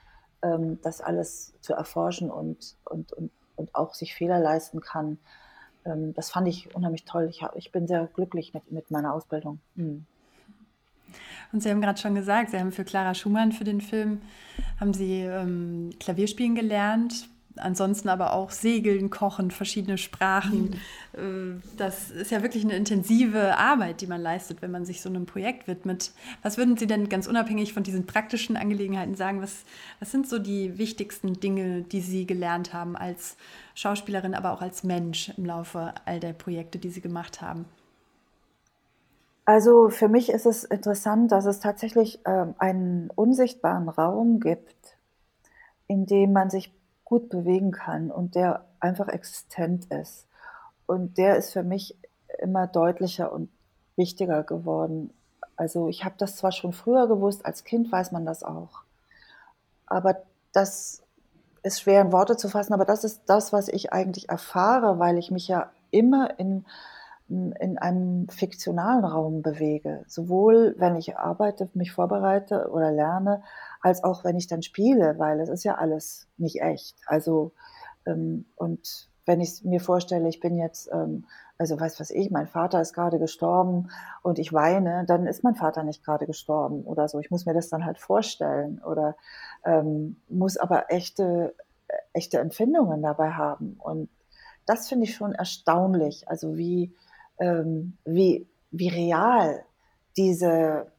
[0.43, 5.17] ähm, das alles zu erforschen und, und, und, und auch sich Fehler leisten kann.
[5.85, 7.27] Ähm, das fand ich unheimlich toll.
[7.29, 9.59] Ich, hab, ich bin sehr glücklich mit, mit meiner Ausbildung.
[9.75, 10.05] Mhm.
[11.51, 14.21] Und Sie haben gerade schon gesagt, Sie haben für Clara Schumann für den Film,
[14.79, 20.75] haben Sie ähm, Klavierspielen gelernt ansonsten aber auch Segeln, Kochen, verschiedene Sprachen.
[21.17, 21.61] Mhm.
[21.77, 25.25] Das ist ja wirklich eine intensive Arbeit, die man leistet, wenn man sich so einem
[25.25, 26.11] Projekt widmet.
[26.41, 29.41] Was würden Sie denn ganz unabhängig von diesen praktischen Angelegenheiten sagen?
[29.41, 29.63] Was,
[29.99, 33.37] was sind so die wichtigsten Dinge, die Sie gelernt haben als
[33.75, 37.65] Schauspielerin, aber auch als Mensch im Laufe all der Projekte, die Sie gemacht haben?
[39.51, 44.95] Also für mich ist es interessant, dass es tatsächlich ähm, einen unsichtbaren Raum gibt,
[45.87, 50.25] in dem man sich gut bewegen kann und der einfach existent ist.
[50.85, 51.97] Und der ist für mich
[52.39, 53.49] immer deutlicher und
[53.97, 55.13] wichtiger geworden.
[55.57, 58.83] Also ich habe das zwar schon früher gewusst, als Kind weiß man das auch.
[59.85, 60.21] Aber
[60.53, 61.03] das
[61.61, 65.17] ist schwer in Worte zu fassen, aber das ist das, was ich eigentlich erfahre, weil
[65.17, 66.65] ich mich ja immer in,
[67.59, 70.03] in einem fiktionalen Raum bewege.
[70.07, 73.41] Sowohl wenn ich arbeite, mich vorbereite oder lerne,
[73.79, 76.97] als auch wenn ich dann spiele, weil es ist ja alles nicht echt.
[77.05, 77.53] Also
[78.05, 81.25] ähm, und wenn ich mir vorstelle, ich bin jetzt, ähm,
[81.57, 83.89] also weiß was ich, mein Vater ist gerade gestorben
[84.23, 87.19] und ich weine, dann ist mein Vater nicht gerade gestorben oder so.
[87.19, 89.15] Ich muss mir das dann halt vorstellen oder
[89.63, 91.55] ähm, muss aber echte,
[92.13, 93.77] echte Empfindungen dabei haben.
[93.79, 94.09] Und
[94.65, 96.95] das finde ich schon erstaunlich, also wie,
[97.39, 99.63] ähm, wie, wie real
[100.17, 100.91] diese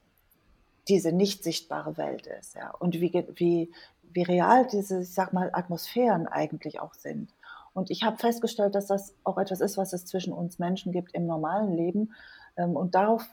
[0.89, 5.51] diese nicht sichtbare Welt ist, ja, und wie, wie, wie real diese, ich sag mal,
[5.53, 7.33] Atmosphären eigentlich auch sind.
[7.75, 11.15] Und ich habe festgestellt, dass das auch etwas ist, was es zwischen uns Menschen gibt
[11.15, 12.13] im normalen Leben.
[12.57, 13.27] Ähm, und darauf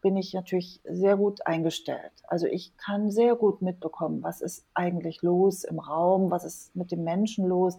[0.00, 2.12] bin ich natürlich sehr gut eingestellt.
[2.26, 6.90] Also ich kann sehr gut mitbekommen, was ist eigentlich los im Raum, was ist mit
[6.90, 7.76] dem Menschen los,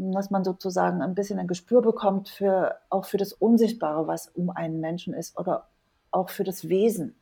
[0.00, 4.50] dass man sozusagen ein bisschen ein Gespür bekommt für auch für das Unsichtbare, was um
[4.50, 5.68] einen Menschen ist oder
[6.10, 7.14] auch für das Wesen,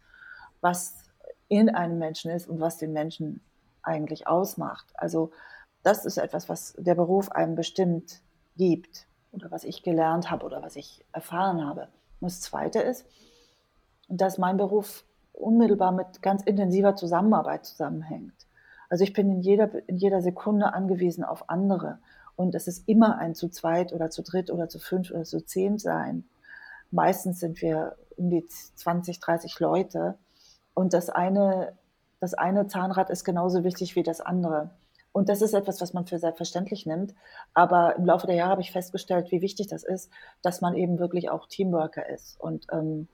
[0.61, 0.97] was
[1.49, 3.41] in einem Menschen ist und was den Menschen
[3.83, 4.87] eigentlich ausmacht.
[4.95, 5.33] Also
[5.83, 8.21] das ist etwas, was der Beruf einem bestimmt
[8.57, 11.89] gibt oder was ich gelernt habe oder was ich erfahren habe.
[12.21, 13.07] Und das Zweite ist,
[14.09, 18.35] dass mein Beruf unmittelbar mit ganz intensiver Zusammenarbeit zusammenhängt.
[18.91, 21.99] Also ich bin in jeder, in jeder Sekunde angewiesen auf andere.
[22.39, 25.45] Und es ist immer ein zu zweit oder zu dritt oder zu fünf oder zu
[25.45, 26.23] zehn sein.
[26.93, 30.15] Meistens sind wir um die 20, 30 Leute.
[30.73, 31.77] Und das eine,
[32.21, 34.71] das eine Zahnrad ist genauso wichtig wie das andere.
[35.11, 37.13] Und das ist etwas, was man für selbstverständlich nimmt.
[37.55, 40.09] Aber im Laufe der Jahre habe ich festgestellt, wie wichtig das ist,
[40.41, 43.09] dass man eben wirklich auch Teamworker ist und, ähm,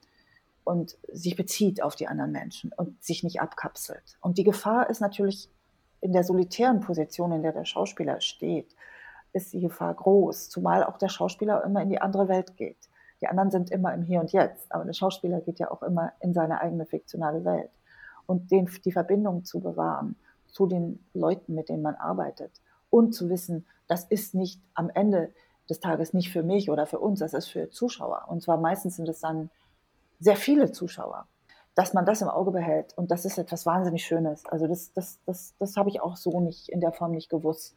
[0.64, 4.18] und sich bezieht auf die anderen Menschen und sich nicht abkapselt.
[4.20, 5.48] Und die Gefahr ist natürlich
[6.02, 8.76] in der solitären Position, in der der Schauspieler steht,
[9.34, 12.88] ist die Gefahr groß, zumal auch der Schauspieler immer in die andere Welt geht.
[13.20, 16.12] Die anderen sind immer im Hier und Jetzt, aber der Schauspieler geht ja auch immer
[16.20, 17.70] in seine eigene fiktionale Welt.
[18.26, 20.16] Und den, die Verbindung zu bewahren
[20.46, 22.52] zu den Leuten, mit denen man arbeitet
[22.90, 25.32] und zu wissen, das ist nicht am Ende
[25.68, 28.26] des Tages nicht für mich oder für uns, das ist für Zuschauer.
[28.28, 29.50] Und zwar meistens sind es dann
[30.20, 31.26] sehr viele Zuschauer,
[31.74, 32.96] dass man das im Auge behält.
[32.96, 34.46] Und das ist etwas wahnsinnig Schönes.
[34.46, 37.74] Also das, das, das, das habe ich auch so nicht in der Form nicht gewusst.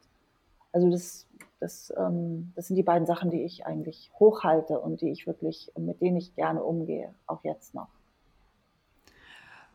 [0.71, 1.25] Also das
[1.59, 5.71] das, ähm, das sind die beiden Sachen, die ich eigentlich hochhalte und die ich wirklich,
[5.77, 7.87] mit denen ich gerne umgehe, auch jetzt noch.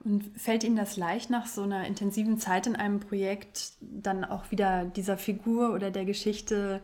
[0.04, 4.50] Und fällt Ihnen das leicht, nach so einer intensiven Zeit in einem Projekt dann auch
[4.50, 6.80] wieder dieser Figur oder der Geschichte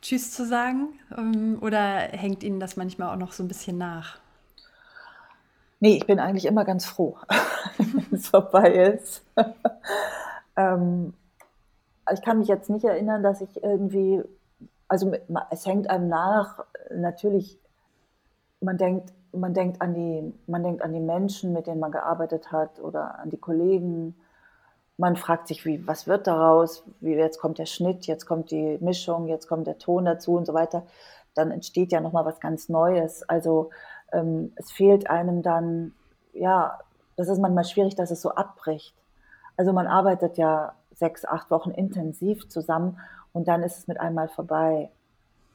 [0.00, 0.98] Tschüss zu sagen?
[1.16, 1.80] Ähm, oder
[2.12, 4.18] hängt Ihnen das manchmal auch noch so ein bisschen nach?
[5.80, 7.18] Nee, ich bin eigentlich immer ganz froh,
[7.78, 9.24] wenn es vorbei ist.
[10.56, 11.14] ähm,
[12.12, 14.22] ich kann mich jetzt nicht erinnern, dass ich irgendwie,
[14.88, 15.12] also
[15.50, 17.58] es hängt einem nach, natürlich,
[18.60, 22.52] man denkt, man denkt an die, man denkt an die Menschen, mit denen man gearbeitet
[22.52, 24.14] hat oder an die Kollegen.
[24.98, 26.84] Man fragt sich, wie, was wird daraus?
[27.00, 30.46] Wie, jetzt kommt der Schnitt, jetzt kommt die Mischung, jetzt kommt der Ton dazu und
[30.46, 30.84] so weiter.
[31.34, 33.26] Dann entsteht ja nochmal was ganz Neues.
[33.28, 33.70] Also
[34.12, 35.94] ähm, es fehlt einem dann,
[36.34, 36.78] ja,
[37.16, 38.94] das ist manchmal schwierig, dass es so abbricht.
[39.56, 42.98] Also man arbeitet ja sechs, acht Wochen intensiv zusammen
[43.32, 44.90] und dann ist es mit einmal vorbei.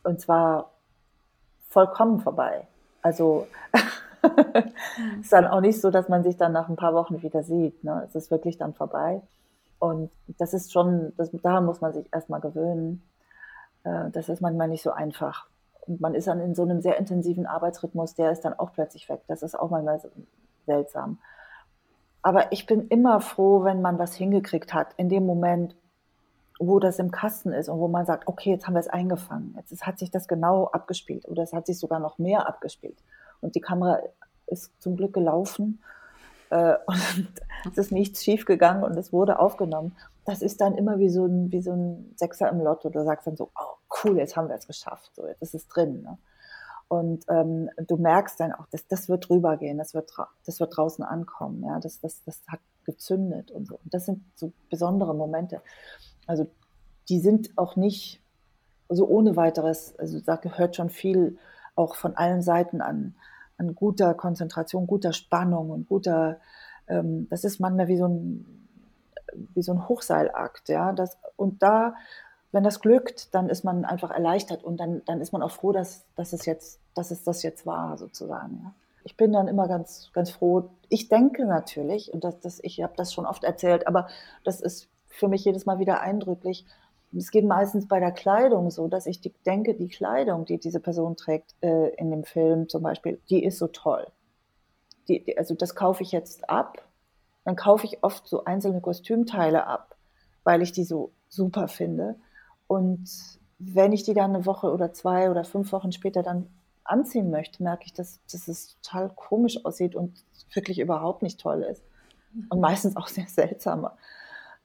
[0.03, 0.71] Und zwar
[1.69, 2.67] vollkommen vorbei.
[3.01, 3.81] Also es
[5.21, 7.83] ist dann auch nicht so, dass man sich dann nach ein paar Wochen wieder sieht.
[7.83, 8.03] Ne?
[8.05, 9.21] Es ist wirklich dann vorbei.
[9.79, 13.03] Und das ist schon, das, daran muss man sich erstmal gewöhnen.
[13.83, 15.47] Äh, das ist manchmal nicht so einfach.
[15.81, 19.07] Und man ist dann in so einem sehr intensiven Arbeitsrhythmus, der ist dann auch plötzlich
[19.09, 19.21] weg.
[19.27, 20.01] Das ist auch manchmal
[20.65, 21.19] seltsam.
[22.27, 25.75] Aber ich bin immer froh, wenn man was hingekriegt hat in dem Moment
[26.59, 29.55] wo das im Kasten ist und wo man sagt, okay, jetzt haben wir es eingefangen.
[29.57, 32.97] Jetzt hat sich das genau abgespielt oder es hat sich sogar noch mehr abgespielt.
[33.41, 33.99] Und die Kamera
[34.47, 35.81] ist zum Glück gelaufen
[36.49, 39.95] äh, und es ist nichts schief gegangen und es wurde aufgenommen.
[40.25, 42.89] Das ist dann immer wie so ein, wie so ein Sechser im Lotto.
[42.89, 45.67] Du sagst dann so, oh cool, jetzt haben wir es geschafft, so, jetzt ist es
[45.67, 46.01] drin.
[46.01, 46.17] Ne?
[46.89, 50.13] Und ähm, du merkst dann auch, dass das wird rübergehen, das wird,
[50.45, 53.75] das wird draußen ankommen, ja, das, das, das hat gezündet und so.
[53.83, 55.61] Und das sind so besondere Momente.
[56.25, 56.47] Also
[57.09, 58.23] die sind auch nicht
[58.89, 61.37] so ohne weiteres, also da gehört schon viel
[61.75, 63.15] auch von allen Seiten an,
[63.57, 66.39] an guter Konzentration, guter Spannung und guter,
[66.87, 68.45] ähm, das ist manchmal wie so ein,
[69.53, 70.93] wie so ein Hochseilakt, ja.
[70.93, 71.95] Das, und da
[72.51, 75.71] wenn das glückt, dann ist man einfach erleichtert und dann, dann ist man auch froh,
[75.71, 78.73] dass, dass, es jetzt, dass es das jetzt war, sozusagen.
[79.03, 80.69] Ich bin dann immer ganz, ganz froh.
[80.89, 84.07] Ich denke natürlich, und das, das, ich habe das schon oft erzählt, aber
[84.43, 86.65] das ist für mich jedes Mal wieder eindrücklich.
[87.15, 90.79] Es geht meistens bei der Kleidung so, dass ich die, denke, die Kleidung, die diese
[90.79, 94.07] Person trägt äh, in dem Film zum Beispiel, die ist so toll.
[95.07, 96.83] Die, die, also das kaufe ich jetzt ab.
[97.45, 99.95] Dann kaufe ich oft so einzelne Kostümteile ab,
[100.43, 102.17] weil ich die so super finde.
[102.67, 103.09] Und
[103.59, 106.47] wenn ich die dann eine Woche oder zwei oder fünf Wochen später dann
[106.83, 111.63] anziehen möchte, merke ich, dass, dass es total komisch aussieht und wirklich überhaupt nicht toll
[111.63, 111.83] ist.
[112.49, 113.91] Und meistens auch sehr seltsame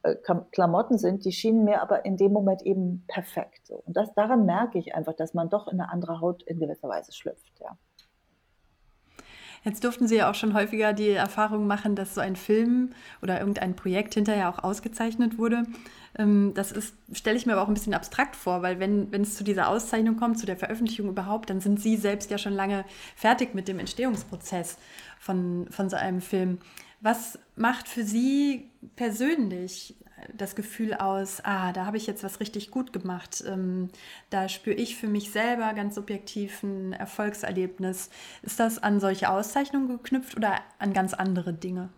[0.03, 0.15] äh,
[0.51, 3.71] Klamotten sind, die schienen mir aber in dem Moment eben perfekt.
[3.71, 6.89] Und das, daran merke ich einfach, dass man doch in eine andere Haut in gewisser
[6.89, 7.59] Weise schlüpft.
[7.59, 7.77] Ja.
[9.63, 13.39] Jetzt durften Sie ja auch schon häufiger die Erfahrung machen, dass so ein Film oder
[13.39, 15.63] irgendein Projekt hinterher auch ausgezeichnet wurde.
[16.17, 19.21] Ähm, das ist, stelle ich mir aber auch ein bisschen abstrakt vor, weil wenn, wenn
[19.21, 22.53] es zu dieser Auszeichnung kommt, zu der Veröffentlichung überhaupt, dann sind Sie selbst ja schon
[22.53, 22.83] lange
[23.15, 24.77] fertig mit dem Entstehungsprozess
[25.19, 26.59] von, von so einem Film.
[27.03, 29.95] Was macht für Sie persönlich
[30.37, 33.43] das Gefühl aus, ah, da habe ich jetzt was richtig gut gemacht.
[33.45, 33.89] Ähm,
[34.29, 38.09] da spüre ich für mich selber ganz subjektiv ein Erfolgserlebnis.
[38.41, 41.89] Ist das an solche Auszeichnungen geknüpft oder an ganz andere Dinge?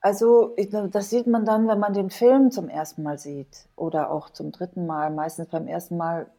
[0.00, 0.54] Also
[0.92, 4.52] das sieht man dann, wenn man den Film zum ersten Mal sieht oder auch zum
[4.52, 5.10] dritten Mal.
[5.10, 6.30] Meistens beim ersten Mal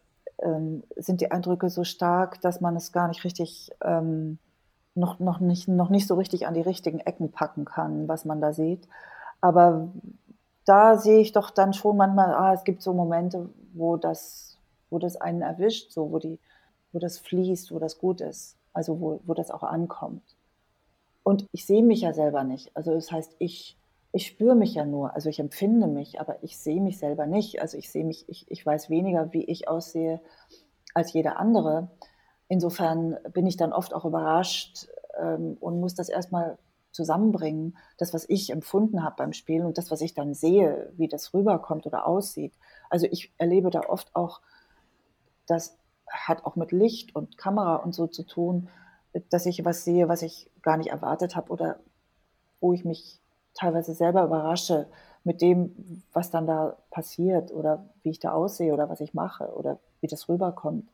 [0.42, 4.40] ähm, sind die Eindrücke so stark, dass man es gar nicht richtig, ähm,
[4.97, 8.41] noch, noch, nicht, noch nicht so richtig an die richtigen Ecken packen kann, was man
[8.41, 8.88] da sieht.
[9.39, 9.89] Aber
[10.65, 14.57] da sehe ich doch dann schon manchmal, ah, es gibt so Momente, wo das,
[14.89, 16.39] wo das einen erwischt, so, wo die,
[16.91, 20.23] wo das fließt, wo das gut ist, also wo, wo das auch ankommt.
[21.23, 22.71] Und ich sehe mich ja selber nicht.
[22.73, 23.77] Also das heißt, ich,
[24.13, 27.62] ich spüre mich ja nur, also ich empfinde mich, aber ich sehe mich selber nicht.
[27.62, 30.21] Also ich sehe mich, ich, ich weiß weniger, wie ich aussehe
[30.93, 31.89] als jeder andere.
[32.47, 34.88] Insofern bin ich dann oft auch überrascht
[35.19, 36.57] ähm, und muss das erstmal
[36.91, 41.07] zusammenbringen, das, was ich empfunden habe beim Spielen und das, was ich dann sehe, wie
[41.07, 42.53] das rüberkommt oder aussieht.
[42.89, 44.41] Also ich erlebe da oft auch,
[45.45, 45.77] das
[46.10, 48.69] hat auch mit Licht und Kamera und so zu tun,
[49.29, 51.79] dass ich was sehe, was ich gar nicht erwartet habe oder
[52.60, 53.19] wo ich mich
[53.53, 54.88] teilweise selber überrasche
[55.23, 59.53] mit dem, was dann da passiert oder wie ich da aussehe oder was ich mache
[59.55, 60.89] oder wie das rüberkommt.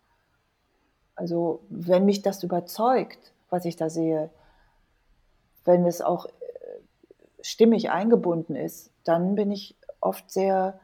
[1.15, 4.29] Also wenn mich das überzeugt, was ich da sehe,
[5.65, 6.29] wenn es auch äh,
[7.41, 10.79] stimmig eingebunden ist, dann bin ich oft sehr,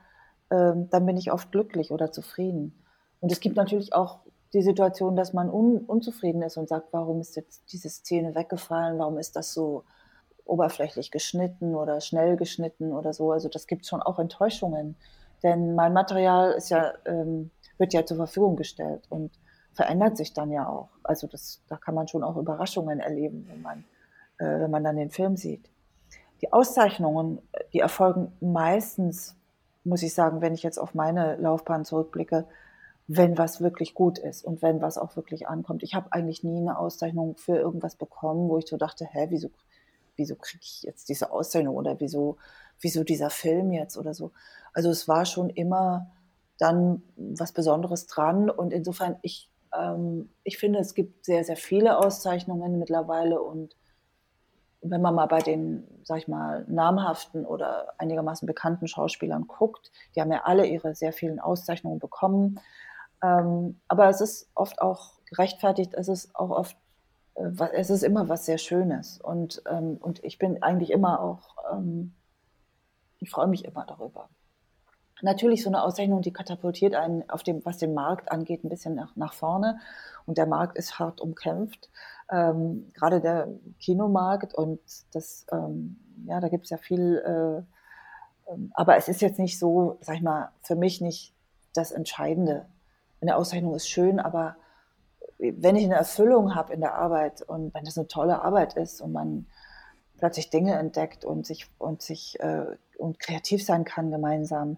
[0.50, 2.74] äh, dann bin ich oft glücklich oder zufrieden.
[3.22, 4.20] Und es gibt natürlich auch
[4.54, 8.98] die Situation, dass man un unzufrieden ist und sagt, warum ist jetzt diese Szene weggefallen,
[8.98, 9.84] warum ist das so
[10.46, 13.32] oberflächlich geschnitten oder schnell geschnitten oder so.
[13.32, 14.96] Also das gibt schon auch Enttäuschungen.
[15.44, 19.32] Denn mein Material ist ja, ähm, wird ja zur Verfügung gestellt und
[19.80, 20.89] verändert sich dann ja auch.
[21.04, 23.86] Also das, da kann man schon auch Überraschungen erleben, wenn man
[24.39, 25.70] äh, wenn man dann den Film sieht.
[26.42, 27.39] Die Auszeichnungen,
[27.72, 29.38] die erfolgen meistens,
[29.86, 32.46] muss ich sagen, wenn ich jetzt auf meine Laufbahn zurückblicke,
[33.08, 35.82] wenn was wirklich gut ist und wenn was auch wirklich ankommt.
[35.82, 39.50] Ich habe eigentlich nie eine Auszeichnung für irgendwas bekommen, wo ich so dachte, hä, wieso,
[40.18, 42.36] wieso kriege ich jetzt diese Auszeichnung oder wieso,
[42.82, 44.32] wieso dieser Film jetzt oder so.
[44.74, 46.12] Also es war schon immer
[46.58, 51.97] dann was Besonderes dran und insofern, ich, ähm, ich finde, es gibt sehr, sehr viele
[51.97, 53.75] Auszeichnungen mittlerweile und
[54.82, 60.21] wenn man mal bei den, sag ich mal, namhaften oder einigermaßen bekannten Schauspielern guckt, die
[60.21, 62.60] haben ja alle ihre sehr vielen Auszeichnungen bekommen.
[63.21, 66.77] Ähm, aber es ist oft auch gerechtfertigt, es ist auch oft,
[67.36, 69.19] äh, es ist immer was sehr Schönes.
[69.19, 72.13] Und, ähm, und ich bin eigentlich immer auch, ähm,
[73.17, 74.30] ich freue mich immer darüber.
[75.22, 78.95] Natürlich so eine Auszeichnung, die katapultiert einen auf dem, was den Markt angeht, ein bisschen
[78.95, 79.80] nach, nach vorne.
[80.26, 81.89] Und der Markt ist hart umkämpft
[82.32, 83.47] ähm, gerade der
[83.80, 84.80] Kinomarkt und
[85.13, 87.22] das, ähm, ja, da gibt es ja viel
[88.47, 91.34] Ähm, aber es ist jetzt nicht so, sag ich mal, für mich nicht
[91.74, 92.67] das Entscheidende.
[93.22, 94.55] Eine Auszeichnung ist schön, aber
[95.38, 99.01] wenn ich eine Erfüllung habe in der Arbeit und wenn das eine tolle Arbeit ist
[99.01, 99.45] und man
[100.17, 102.65] plötzlich Dinge entdeckt und sich und sich äh,
[102.97, 104.78] und kreativ sein kann gemeinsam,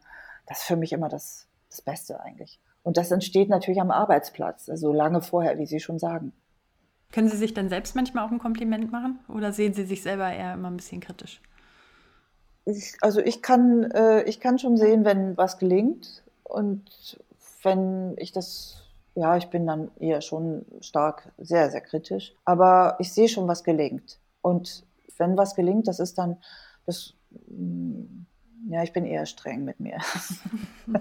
[0.52, 2.60] das ist für mich immer das, das Beste eigentlich.
[2.84, 6.34] Und das entsteht natürlich am Arbeitsplatz, also lange vorher, wie Sie schon sagen.
[7.14, 10.30] Können Sie sich dann selbst manchmal auch ein Kompliment machen oder sehen Sie sich selber
[10.30, 11.42] eher immer ein bisschen kritisch?
[12.66, 17.18] Ich, also ich kann, äh, ich kann schon sehen, wenn was gelingt und
[17.64, 18.84] wenn ich das,
[19.16, 23.64] ja, ich bin dann eher schon stark, sehr, sehr kritisch, aber ich sehe schon, was
[23.64, 24.20] gelingt.
[24.42, 24.84] Und
[25.18, 26.38] wenn was gelingt, das ist dann,
[26.86, 27.14] das,
[27.48, 28.26] mm,
[28.70, 29.98] ja, ich bin eher streng mit mir.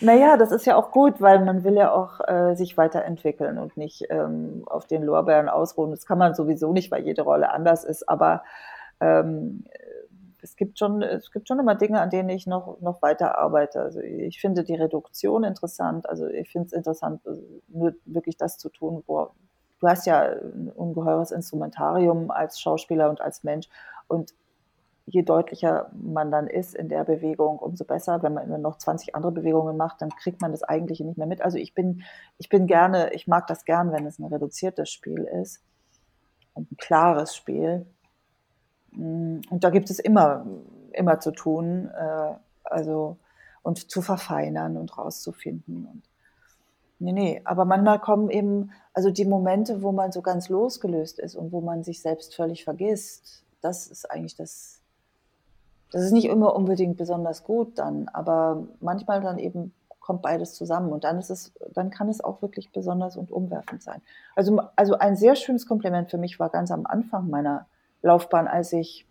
[0.00, 3.76] naja, das ist ja auch gut, weil man will ja auch äh, sich weiterentwickeln und
[3.76, 5.90] nicht ähm, auf den Lorbeeren ausruhen.
[5.90, 8.44] Das kann man sowieso nicht, weil jede Rolle anders ist, aber
[9.00, 9.64] ähm,
[10.42, 13.80] es gibt schon, es gibt schon immer Dinge, an denen ich noch, noch weiter arbeite.
[13.80, 16.08] Also ich finde die Reduktion interessant.
[16.08, 17.22] Also ich finde es interessant,
[17.68, 19.30] nur wirklich das zu tun, wo,
[19.80, 23.68] du hast ja ein ungeheures Instrumentarium als Schauspieler und als Mensch.
[24.08, 24.34] Und
[25.06, 28.22] je deutlicher man dann ist in der Bewegung, umso besser.
[28.22, 31.42] Wenn man noch 20 andere Bewegungen macht, dann kriegt man das Eigentliche nicht mehr mit.
[31.42, 32.02] Also ich bin,
[32.38, 35.62] ich bin gerne, ich mag das gern, wenn es ein reduziertes Spiel ist
[36.54, 37.86] und ein klares Spiel.
[38.92, 40.46] Mm, und da gibt es immer,
[40.92, 43.16] immer zu tun, äh, also
[43.62, 45.86] und zu verfeinern und rauszufinden.
[45.86, 46.09] Und
[47.02, 51.34] Nee, nee, aber manchmal kommen eben, also die Momente, wo man so ganz losgelöst ist
[51.34, 54.82] und wo man sich selbst völlig vergisst, das ist eigentlich das,
[55.90, 60.92] das ist nicht immer unbedingt besonders gut dann, aber manchmal dann eben kommt beides zusammen
[60.92, 64.02] und dann ist es, dann kann es auch wirklich besonders und umwerfend sein.
[64.36, 67.66] Also, also ein sehr schönes Kompliment für mich war ganz am Anfang meiner
[68.02, 69.06] Laufbahn, als ich,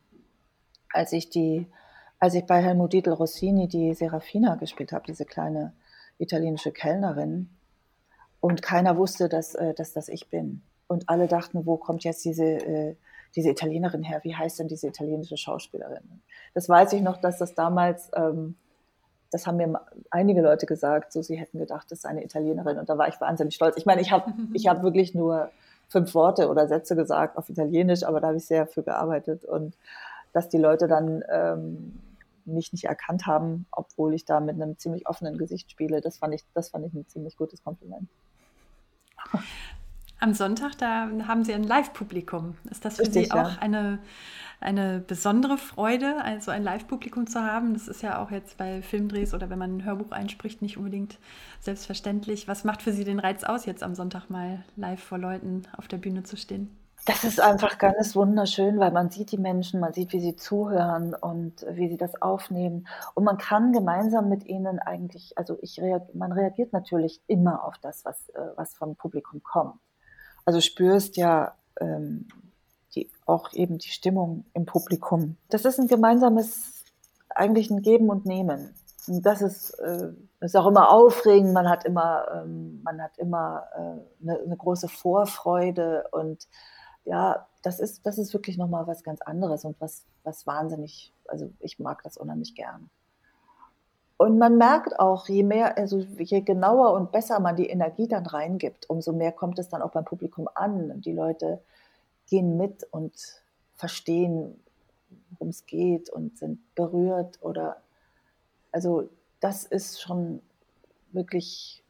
[0.94, 1.66] als ich die,
[2.20, 5.74] als ich bei Helmut Dietl Rossini die Serafina gespielt habe, diese kleine
[6.20, 7.50] italienische Kellnerin
[8.42, 10.62] und keiner wusste, dass, äh, dass das ich bin.
[10.88, 12.96] Und alle dachten, wo kommt jetzt diese, äh,
[13.36, 14.22] diese Italienerin her?
[14.24, 16.22] Wie heißt denn diese italienische Schauspielerin?
[16.54, 18.56] Das weiß ich noch, dass das damals, ähm,
[19.32, 22.80] das haben mir einige Leute gesagt, so sie hätten gedacht, das ist eine Italienerin.
[22.80, 23.78] Und da war ich wahnsinnig stolz.
[23.78, 25.52] Ich meine, ich habe ich hab wirklich nur
[25.90, 29.46] fünf Worte oder Sätze gesagt auf Italienisch, aber da habe ich sehr für gearbeitet.
[29.46, 29.76] Und
[30.34, 32.00] dass die Leute dann ähm,
[32.46, 36.34] mich nicht erkannt haben, obwohl ich da mit einem ziemlich offenen Gesicht spiele, das fand
[36.34, 38.10] ich, das fand ich ein ziemlich gutes Kompliment.
[40.22, 42.56] Am Sonntag, da haben Sie ein Live-Publikum.
[42.70, 43.58] Ist das für Richtig, Sie auch ja.
[43.62, 44.00] eine,
[44.60, 47.74] eine besondere Freude, also ein Live-Publikum zu haben?
[47.74, 51.18] Das ist ja auch jetzt bei Filmdrehs oder wenn man ein Hörbuch einspricht, nicht unbedingt
[51.62, 52.50] selbstverständlich.
[52.50, 55.88] Was macht für Sie den Reiz aus, jetzt am Sonntag mal live vor Leuten auf
[55.88, 56.70] der Bühne zu stehen?
[57.06, 61.16] Das ist einfach ganz wunderschön, weil man sieht die Menschen, man sieht, wie sie zuhören
[61.16, 62.88] und wie sie das aufnehmen.
[63.16, 65.82] Und man kann gemeinsam mit ihnen eigentlich, also ich
[66.14, 69.80] man reagiert natürlich immer auf das, was, äh, was vom Publikum kommt.
[70.46, 72.28] Also spürst ja ähm,
[72.96, 75.38] die, auch eben die Stimmung im Publikum.
[75.50, 76.84] Das ist ein gemeinsames,
[77.30, 78.74] eigentlich ein Geben und Nehmen.
[79.08, 81.54] Und das ist, äh, ist auch immer aufregend.
[81.54, 86.48] Man hat immer, ähm, man hat immer äh, eine, eine große Vorfreude und
[87.06, 91.52] ja, das ist, das ist wirklich nochmal was ganz anderes und was, was wahnsinnig, also
[91.60, 92.90] ich mag das unheimlich gern.
[94.18, 98.26] Und man merkt auch, je mehr, also je genauer und besser man die Energie dann
[98.26, 101.00] reingibt, umso mehr kommt es dann auch beim Publikum an.
[101.00, 101.62] Die Leute
[102.30, 103.14] gehen mit und
[103.76, 104.62] verstehen,
[105.32, 107.78] worum es geht und sind berührt oder,
[108.74, 110.42] also das ist schon
[111.14, 111.82] wirklich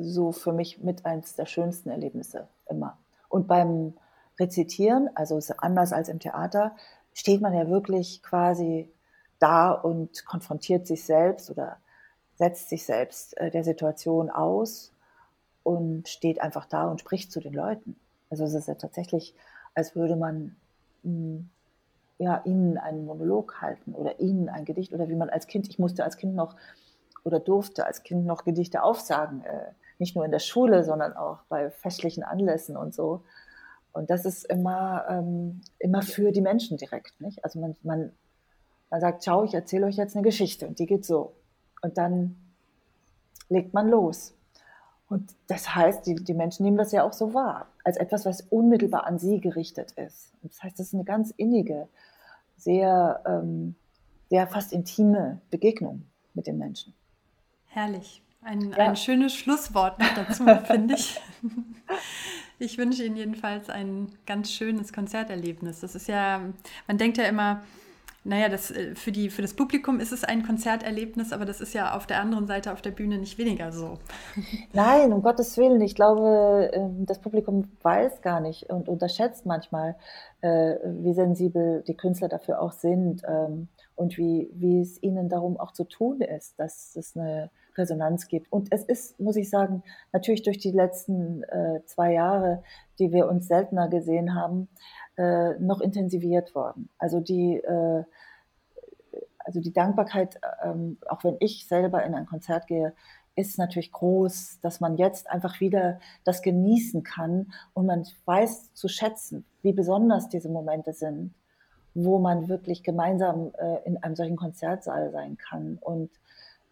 [0.00, 2.98] so für mich mit eins der schönsten Erlebnisse immer.
[3.28, 3.94] Und beim
[4.42, 6.74] Rezitieren, also anders als im Theater,
[7.14, 8.90] steht man ja wirklich quasi
[9.38, 11.78] da und konfrontiert sich selbst oder
[12.34, 14.92] setzt sich selbst äh, der Situation aus
[15.62, 17.96] und steht einfach da und spricht zu den Leuten.
[18.30, 19.34] Also es ist ja tatsächlich,
[19.74, 20.56] als würde man
[21.02, 21.48] hm,
[22.18, 25.78] ja, ihnen einen Monolog halten oder ihnen ein Gedicht oder wie man als Kind, ich
[25.78, 26.56] musste als Kind noch
[27.24, 31.38] oder durfte als Kind noch Gedichte aufsagen, äh, nicht nur in der Schule, sondern auch
[31.48, 33.22] bei festlichen Anlässen und so.
[33.92, 37.20] Und das ist immer, ähm, immer für die Menschen direkt.
[37.20, 37.44] Nicht?
[37.44, 38.12] Also man, man,
[38.90, 41.34] man sagt, ciao, ich erzähle euch jetzt eine Geschichte und die geht so.
[41.82, 42.36] Und dann
[43.48, 44.34] legt man los.
[45.08, 48.40] Und das heißt, die, die Menschen nehmen das ja auch so wahr, als etwas, was
[48.40, 50.32] unmittelbar an sie gerichtet ist.
[50.42, 51.86] Und das heißt, das ist eine ganz innige,
[52.56, 53.74] sehr, ähm,
[54.30, 56.94] sehr fast intime Begegnung mit den Menschen.
[57.66, 58.22] Herrlich.
[58.40, 58.78] Ein, ja.
[58.78, 61.20] ein schönes Schlusswort noch dazu, finde ich.
[62.62, 65.80] Ich wünsche Ihnen jedenfalls ein ganz schönes Konzerterlebnis.
[65.80, 66.40] Das ist ja,
[66.86, 67.62] man denkt ja immer,
[68.22, 71.74] naja, das, äh, für, die, für das Publikum ist es ein Konzerterlebnis, aber das ist
[71.74, 73.98] ja auf der anderen Seite auf der Bühne nicht weniger so.
[74.72, 75.80] Nein, um Gottes Willen.
[75.80, 79.96] Ich glaube, ähm, das Publikum weiß gar nicht und unterschätzt manchmal,
[80.40, 85.58] äh, wie sensibel die Künstler dafür auch sind ähm, und wie, wie es ihnen darum
[85.58, 88.52] auch zu tun ist, dass es eine Resonanz gibt.
[88.52, 92.62] Und es ist, muss ich sagen, natürlich durch die letzten äh, zwei Jahre,
[92.98, 94.68] die wir uns seltener gesehen haben,
[95.16, 96.88] äh, noch intensiviert worden.
[96.98, 98.04] Also die, äh,
[99.38, 102.94] also die Dankbarkeit, ähm, auch wenn ich selber in ein Konzert gehe,
[103.34, 108.88] ist natürlich groß, dass man jetzt einfach wieder das genießen kann und man weiß zu
[108.88, 111.34] schätzen, wie besonders diese Momente sind,
[111.94, 116.10] wo man wirklich gemeinsam äh, in einem solchen Konzertsaal sein kann und,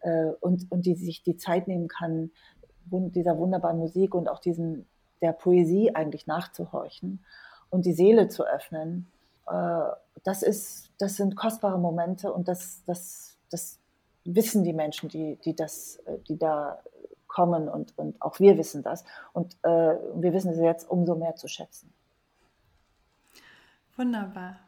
[0.00, 2.30] äh, und, und die sich die Zeit nehmen kann,
[2.86, 4.86] dieser wunderbaren Musik und auch diesen,
[5.22, 7.24] der Poesie eigentlich nachzuhorchen
[7.68, 9.06] und die Seele zu öffnen,
[9.46, 9.82] äh,
[10.24, 13.78] das, ist, das sind kostbare Momente und das, das, das
[14.24, 16.80] wissen die Menschen, die, die, das, die da
[17.30, 19.04] kommen und, und auch wir wissen das.
[19.32, 21.92] Und äh, wir wissen es jetzt umso mehr zu schätzen.
[23.96, 24.58] Wunderbar.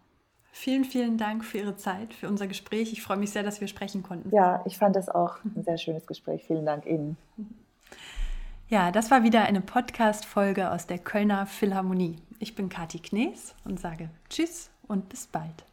[0.54, 2.92] Vielen, vielen Dank für Ihre Zeit, für unser Gespräch.
[2.92, 4.30] Ich freue mich sehr, dass wir sprechen konnten.
[4.34, 6.44] Ja, ich fand es auch ein sehr schönes Gespräch.
[6.46, 7.16] Vielen Dank Ihnen.
[8.68, 12.16] Ja, das war wieder eine Podcast-Folge aus der Kölner Philharmonie.
[12.38, 15.64] Ich bin Kathi Knees und sage Tschüss und bis bald.